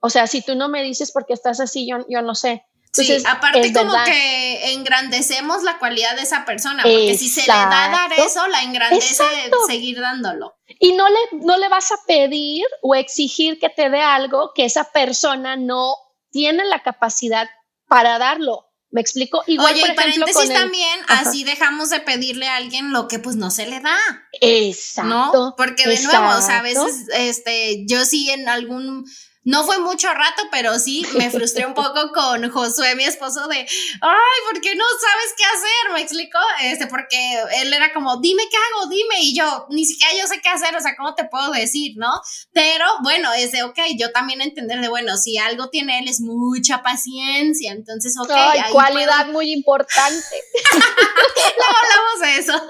O 0.00 0.10
sea, 0.10 0.26
si 0.26 0.42
tú 0.42 0.54
no 0.54 0.68
me 0.68 0.82
dices 0.82 1.12
por 1.12 1.26
qué 1.26 1.32
estás 1.32 1.60
así, 1.60 1.88
yo, 1.88 1.98
yo 2.08 2.22
no 2.22 2.34
sé. 2.34 2.64
sí, 2.92 3.16
aparte 3.26 3.72
como 3.72 3.92
que 4.04 4.72
engrandecemos 4.72 5.62
la 5.62 5.78
cualidad 5.78 6.14
de 6.16 6.22
esa 6.22 6.44
persona, 6.44 6.82
porque 6.82 7.16
si 7.18 7.28
se 7.28 7.42
le 7.42 7.46
da 7.48 7.66
dar 7.66 8.12
eso, 8.12 8.46
la 8.48 8.62
engrandece 8.62 9.24
seguir 9.66 10.00
dándolo. 10.00 10.56
Y 10.78 10.92
no 10.92 11.08
le, 11.08 11.18
no 11.44 11.56
le 11.56 11.68
vas 11.68 11.90
a 11.90 11.96
pedir 12.06 12.64
o 12.82 12.94
exigir 12.94 13.58
que 13.58 13.70
te 13.70 13.90
dé 13.90 14.00
algo 14.00 14.52
que 14.54 14.64
esa 14.64 14.84
persona 14.92 15.56
no 15.56 15.94
tiene 16.30 16.64
la 16.64 16.82
capacidad 16.82 17.48
para 17.88 18.18
darlo. 18.18 18.67
¿Me 18.90 19.02
explico? 19.02 19.42
Igual, 19.46 19.74
Oye, 19.74 19.82
por 19.82 19.90
y 19.90 19.94
paréntesis 19.94 20.48
también, 20.48 20.98
así 21.08 21.44
dejamos 21.44 21.90
de 21.90 22.00
pedirle 22.00 22.48
a 22.48 22.56
alguien 22.56 22.92
lo 22.92 23.06
que 23.06 23.18
pues 23.18 23.36
no 23.36 23.50
se 23.50 23.66
le 23.66 23.80
da. 23.80 23.98
Exacto. 24.40 25.08
¿No? 25.08 25.54
Porque 25.56 25.86
de 25.86 26.00
nuevo, 26.02 26.28
o 26.36 26.40
sea, 26.40 26.60
a 26.60 26.62
veces, 26.62 27.04
este, 27.12 27.84
yo 27.86 28.04
sí 28.06 28.30
en 28.30 28.48
algún 28.48 29.04
no 29.44 29.64
fue 29.64 29.78
mucho 29.78 30.12
rato, 30.12 30.42
pero 30.50 30.78
sí 30.78 31.06
me 31.16 31.30
frustré 31.30 31.66
un 31.66 31.74
poco 31.74 32.12
con 32.14 32.50
Josué, 32.50 32.94
mi 32.96 33.04
esposo, 33.04 33.46
de, 33.48 33.56
ay, 33.56 34.38
¿por 34.50 34.60
qué 34.60 34.74
no 34.74 34.84
sabes 34.84 35.34
qué 35.36 35.44
hacer? 35.44 35.92
Me 35.94 36.02
explicó, 36.02 36.38
este, 36.62 36.86
porque 36.86 37.38
él 37.60 37.72
era 37.72 37.92
como, 37.92 38.18
dime 38.18 38.42
qué 38.50 38.56
hago, 38.56 38.88
dime, 38.88 39.20
y 39.20 39.34
yo, 39.34 39.66
ni 39.70 39.84
siquiera 39.84 40.12
yo 40.14 40.26
sé 40.26 40.40
qué 40.42 40.48
hacer, 40.48 40.74
o 40.76 40.80
sea, 40.80 40.96
¿cómo 40.96 41.14
te 41.14 41.24
puedo 41.24 41.50
decir, 41.52 41.94
no? 41.96 42.20
Pero 42.52 42.84
bueno, 43.02 43.32
es 43.32 43.52
de, 43.52 43.62
ok, 43.62 43.78
yo 43.98 44.12
tambide 44.12 44.44
entender 44.44 44.80
de, 44.80 44.88
bueno, 44.88 45.16
si 45.16 45.38
algo 45.38 45.70
tiene 45.70 46.00
él 46.00 46.08
es 46.08 46.20
mucha 46.20 46.82
paciencia, 46.82 47.72
entonces, 47.72 48.14
ok. 48.20 48.30
Ay, 48.30 48.60
cualidad 48.72 49.28
muy 49.28 49.52
importante. 49.52 50.42
Luego 51.56 51.76
hablamos 51.82 52.20
de 52.20 52.38
eso. 52.38 52.52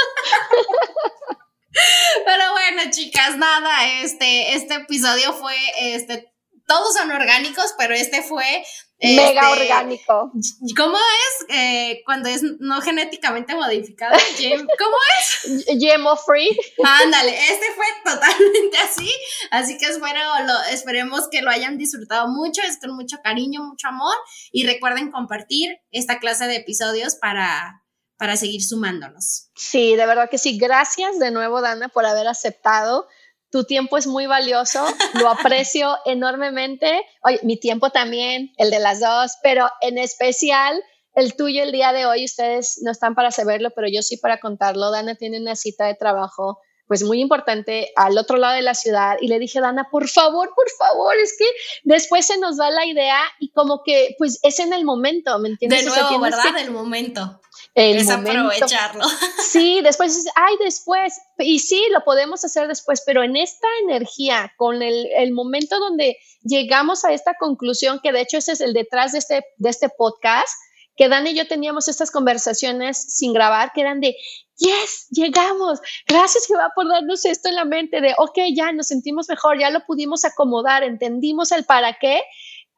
Pero 2.24 2.52
bueno, 2.52 2.82
chicas, 2.90 3.36
nada, 3.36 3.86
este, 4.02 4.54
este 4.54 4.74
episodio 4.74 5.34
fue, 5.34 5.54
este, 5.78 6.32
todos 6.68 6.94
son 6.94 7.10
orgánicos, 7.10 7.74
pero 7.78 7.94
este 7.94 8.22
fue 8.22 8.62
Mega 9.00 9.52
este, 9.52 9.62
orgánico. 9.62 10.32
¿Cómo 10.76 10.98
es 10.98 11.46
eh, 11.48 12.02
cuando 12.04 12.28
es 12.28 12.42
no 12.58 12.80
genéticamente 12.80 13.54
modificado? 13.54 14.16
¿Cómo 14.78 14.96
es? 15.20 15.66
GMO 15.66 16.16
free. 16.16 16.48
Ándale, 16.84 17.30
este 17.30 17.66
fue 17.76 17.86
totalmente 18.04 18.76
así. 18.78 19.08
Así 19.52 19.78
que 19.78 19.86
espero, 19.86 20.20
lo, 20.44 20.62
esperemos 20.72 21.28
que 21.30 21.42
lo 21.42 21.50
hayan 21.50 21.78
disfrutado 21.78 22.26
mucho, 22.26 22.60
es 22.62 22.78
con 22.80 22.96
mucho 22.96 23.18
cariño, 23.22 23.62
mucho 23.62 23.86
amor. 23.86 24.16
Y 24.50 24.66
recuerden 24.66 25.12
compartir 25.12 25.78
esta 25.92 26.18
clase 26.18 26.48
de 26.48 26.56
episodios 26.56 27.14
para, 27.14 27.84
para 28.16 28.36
seguir 28.36 28.64
sumándonos. 28.64 29.50
Sí, 29.54 29.94
de 29.94 30.06
verdad 30.06 30.28
que 30.28 30.38
sí. 30.38 30.58
Gracias 30.58 31.20
de 31.20 31.30
nuevo, 31.30 31.60
Dana, 31.60 31.88
por 31.88 32.04
haber 32.04 32.26
aceptado 32.26 33.06
tu 33.50 33.64
tiempo 33.64 33.96
es 33.96 34.06
muy 34.06 34.26
valioso, 34.26 34.84
lo 35.14 35.28
aprecio 35.28 35.96
enormemente. 36.04 37.02
Oye, 37.22 37.40
mi 37.42 37.58
tiempo 37.58 37.90
también, 37.90 38.52
el 38.56 38.70
de 38.70 38.78
las 38.78 39.00
dos, 39.00 39.32
pero 39.42 39.68
en 39.80 39.98
especial 39.98 40.82
el 41.14 41.34
tuyo 41.34 41.62
el 41.62 41.72
día 41.72 41.92
de 41.92 42.06
hoy. 42.06 42.24
Ustedes 42.24 42.80
no 42.82 42.90
están 42.90 43.14
para 43.14 43.30
saberlo, 43.30 43.70
pero 43.74 43.88
yo 43.88 44.02
sí 44.02 44.16
para 44.16 44.38
contarlo. 44.40 44.90
Dana 44.90 45.16
tiene 45.16 45.40
una 45.40 45.56
cita 45.56 45.86
de 45.86 45.94
trabajo 45.94 46.60
pues 46.86 47.02
muy 47.02 47.20
importante 47.20 47.92
al 47.96 48.16
otro 48.16 48.38
lado 48.38 48.54
de 48.54 48.62
la 48.62 48.72
ciudad 48.72 49.16
y 49.20 49.28
le 49.28 49.38
dije, 49.38 49.60
Dana, 49.60 49.88
por 49.90 50.08
favor, 50.08 50.50
por 50.56 50.70
favor, 50.78 51.14
es 51.22 51.36
que 51.38 51.44
después 51.84 52.26
se 52.26 52.38
nos 52.38 52.56
da 52.56 52.70
la 52.70 52.86
idea 52.86 53.20
y 53.38 53.50
como 53.50 53.82
que 53.84 54.14
pues 54.16 54.40
es 54.42 54.58
en 54.58 54.72
el 54.72 54.86
momento, 54.86 55.38
¿me 55.38 55.50
entiendes? 55.50 55.84
De 55.84 55.90
nuevo, 55.90 56.18
¿verdad? 56.18 56.56
el 56.58 56.70
momento 56.70 57.40
es 57.78 58.10
aprovecharlo. 58.10 59.04
Sí, 59.48 59.80
después 59.82 60.14
dices, 60.14 60.30
ay, 60.34 60.56
después, 60.62 61.18
y 61.38 61.58
sí, 61.60 61.82
lo 61.90 62.04
podemos 62.04 62.44
hacer 62.44 62.68
después, 62.68 63.02
pero 63.06 63.22
en 63.22 63.34
esta 63.34 63.66
energía, 63.84 64.52
con 64.58 64.82
el, 64.82 65.06
el, 65.16 65.32
momento 65.32 65.78
donde 65.78 66.18
llegamos 66.42 67.06
a 67.06 67.14
esta 67.14 67.34
conclusión, 67.40 68.00
que 68.02 68.12
de 68.12 68.20
hecho 68.20 68.36
ese 68.36 68.52
es 68.52 68.60
el 68.60 68.74
detrás 68.74 69.12
de 69.12 69.18
este, 69.18 69.44
de 69.56 69.70
este 69.70 69.88
podcast, 69.88 70.52
que 70.96 71.08
Dan 71.08 71.26
y 71.28 71.34
yo 71.34 71.46
teníamos 71.46 71.88
estas 71.88 72.10
conversaciones 72.10 72.98
sin 72.98 73.32
grabar, 73.32 73.72
que 73.72 73.80
eran 73.80 74.00
de, 74.00 74.16
yes, 74.56 75.06
llegamos, 75.10 75.80
gracias 76.06 76.46
Jehová 76.46 76.72
por 76.74 76.88
darnos 76.88 77.24
esto 77.24 77.48
en 77.48 77.54
la 77.54 77.64
mente, 77.64 78.00
de, 78.00 78.14
ok, 78.18 78.38
ya 78.54 78.72
nos 78.72 78.88
sentimos 78.88 79.28
mejor, 79.28 79.58
ya 79.58 79.70
lo 79.70 79.86
pudimos 79.86 80.24
acomodar, 80.24 80.82
entendimos 80.82 81.52
el 81.52 81.64
para 81.64 81.96
qué. 81.98 82.20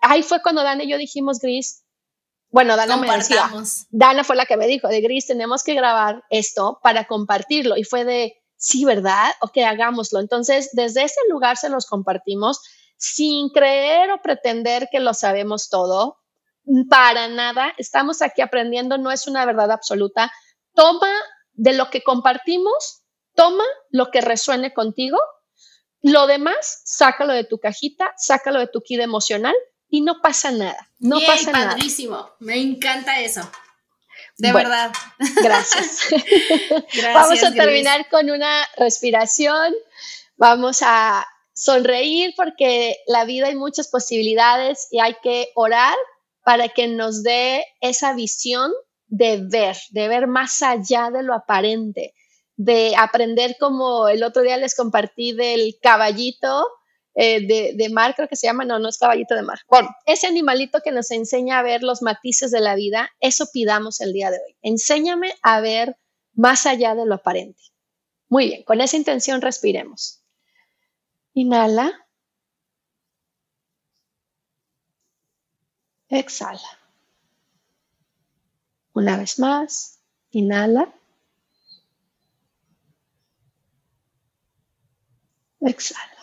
Ahí 0.00 0.22
fue 0.22 0.40
cuando 0.42 0.62
Dan 0.62 0.80
y 0.80 0.88
yo 0.88 0.98
dijimos, 0.98 1.40
Gris, 1.40 1.82
bueno, 2.50 2.76
Dana 2.76 2.96
me 2.96 3.16
decía, 3.16 3.48
Dana 3.90 4.24
fue 4.24 4.34
la 4.34 4.44
que 4.44 4.56
me 4.56 4.66
dijo, 4.66 4.88
de 4.88 5.00
Gris, 5.00 5.26
tenemos 5.26 5.62
que 5.62 5.74
grabar 5.74 6.24
esto 6.30 6.80
para 6.82 7.06
compartirlo. 7.06 7.76
Y 7.76 7.84
fue 7.84 8.04
de, 8.04 8.42
sí, 8.56 8.84
¿verdad? 8.84 9.32
Ok, 9.40 9.58
hagámoslo. 9.58 10.18
Entonces, 10.18 10.70
desde 10.72 11.04
ese 11.04 11.20
lugar 11.28 11.56
se 11.56 11.68
los 11.68 11.86
compartimos 11.86 12.60
sin 12.96 13.50
creer 13.50 14.10
o 14.10 14.20
pretender 14.20 14.88
que 14.90 14.98
lo 14.98 15.14
sabemos 15.14 15.68
todo. 15.68 16.18
Para 16.88 17.28
nada, 17.28 17.72
estamos 17.78 18.20
aquí 18.20 18.42
aprendiendo, 18.42 18.98
no 18.98 19.12
es 19.12 19.28
una 19.28 19.46
verdad 19.46 19.70
absoluta. 19.70 20.32
Toma 20.74 21.12
de 21.52 21.74
lo 21.74 21.88
que 21.88 22.02
compartimos, 22.02 23.02
toma 23.34 23.64
lo 23.90 24.10
que 24.10 24.20
resuene 24.20 24.74
contigo. 24.74 25.18
Lo 26.02 26.26
demás, 26.26 26.82
sácalo 26.84 27.32
de 27.32 27.44
tu 27.44 27.58
cajita, 27.58 28.12
sácalo 28.16 28.58
de 28.58 28.66
tu 28.66 28.80
kit 28.80 29.00
emocional 29.00 29.54
y 29.90 30.00
no 30.00 30.20
pasa 30.22 30.52
nada. 30.52 30.88
No 30.98 31.18
pasa 31.26 31.52
nada. 31.52 31.70
Padrísimo. 31.70 32.30
Me 32.38 32.56
encanta 32.58 33.20
eso. 33.20 33.50
De 34.38 34.52
verdad. 34.52 34.92
Gracias. 35.42 36.08
Vamos 37.12 37.42
a 37.42 37.52
terminar 37.52 38.08
con 38.08 38.30
una 38.30 38.66
respiración. 38.76 39.74
Vamos 40.36 40.78
a 40.82 41.26
sonreír 41.52 42.32
porque 42.36 42.96
la 43.06 43.24
vida 43.24 43.48
hay 43.48 43.56
muchas 43.56 43.88
posibilidades 43.88 44.88
y 44.90 45.00
hay 45.00 45.16
que 45.22 45.50
orar 45.54 45.96
para 46.42 46.68
que 46.68 46.88
nos 46.88 47.22
dé 47.22 47.66
esa 47.80 48.14
visión 48.14 48.72
de 49.08 49.42
ver, 49.42 49.76
de 49.90 50.08
ver 50.08 50.26
más 50.26 50.62
allá 50.62 51.10
de 51.10 51.22
lo 51.22 51.34
aparente, 51.34 52.14
de 52.56 52.94
aprender 52.96 53.56
como 53.58 54.08
el 54.08 54.22
otro 54.22 54.42
día 54.42 54.56
les 54.56 54.74
compartí 54.74 55.32
del 55.32 55.76
caballito 55.82 56.66
eh, 57.14 57.46
de, 57.46 57.72
de, 57.76 57.88
mar, 57.90 58.14
creo 58.14 58.28
que 58.28 58.36
se 58.36 58.46
llama, 58.46 58.64
no, 58.64 58.78
no 58.78 58.88
es 58.88 58.98
caballito 58.98 59.34
de 59.34 59.42
mar. 59.42 59.60
Bueno, 59.68 59.88
ese 60.06 60.26
animalito 60.26 60.80
que 60.82 60.92
nos 60.92 61.10
enseña 61.10 61.58
a 61.58 61.62
ver 61.62 61.82
los 61.82 62.02
matices 62.02 62.50
de 62.50 62.60
la 62.60 62.74
vida, 62.74 63.10
eso 63.20 63.46
pidamos 63.52 64.00
el 64.00 64.12
día 64.12 64.30
de 64.30 64.38
hoy. 64.38 64.56
Enséñame 64.62 65.34
a 65.42 65.60
ver 65.60 65.96
más 66.34 66.66
allá 66.66 66.94
de 66.94 67.06
lo 67.06 67.16
aparente. 67.16 67.60
Muy 68.28 68.46
bien, 68.46 68.62
con 68.64 68.80
esa 68.80 68.96
intención 68.96 69.40
respiremos. 69.40 70.22
Inhala. 71.34 72.06
Exhala. 76.10 76.70
Una 78.92 79.16
vez 79.16 79.38
más, 79.40 80.00
inhala. 80.30 80.94
Exhala. 85.60 86.19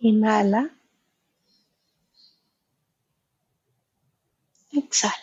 Inhala. 0.00 0.70
Exhala. 4.72 5.14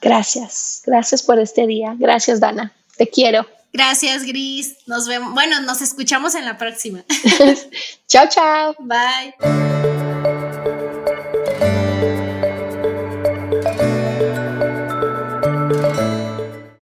Gracias, 0.00 0.82
gracias 0.86 1.22
por 1.22 1.38
este 1.38 1.66
día. 1.66 1.94
Gracias, 1.98 2.40
Dana. 2.40 2.72
Te 2.96 3.08
quiero. 3.08 3.46
Gracias, 3.72 4.24
Gris. 4.24 4.76
Nos 4.86 5.06
vemos. 5.06 5.34
Bueno, 5.34 5.60
nos 5.60 5.82
escuchamos 5.82 6.34
en 6.34 6.44
la 6.44 6.58
próxima. 6.58 7.04
chao, 8.08 8.28
chao. 8.28 8.74
Bye. 8.80 9.99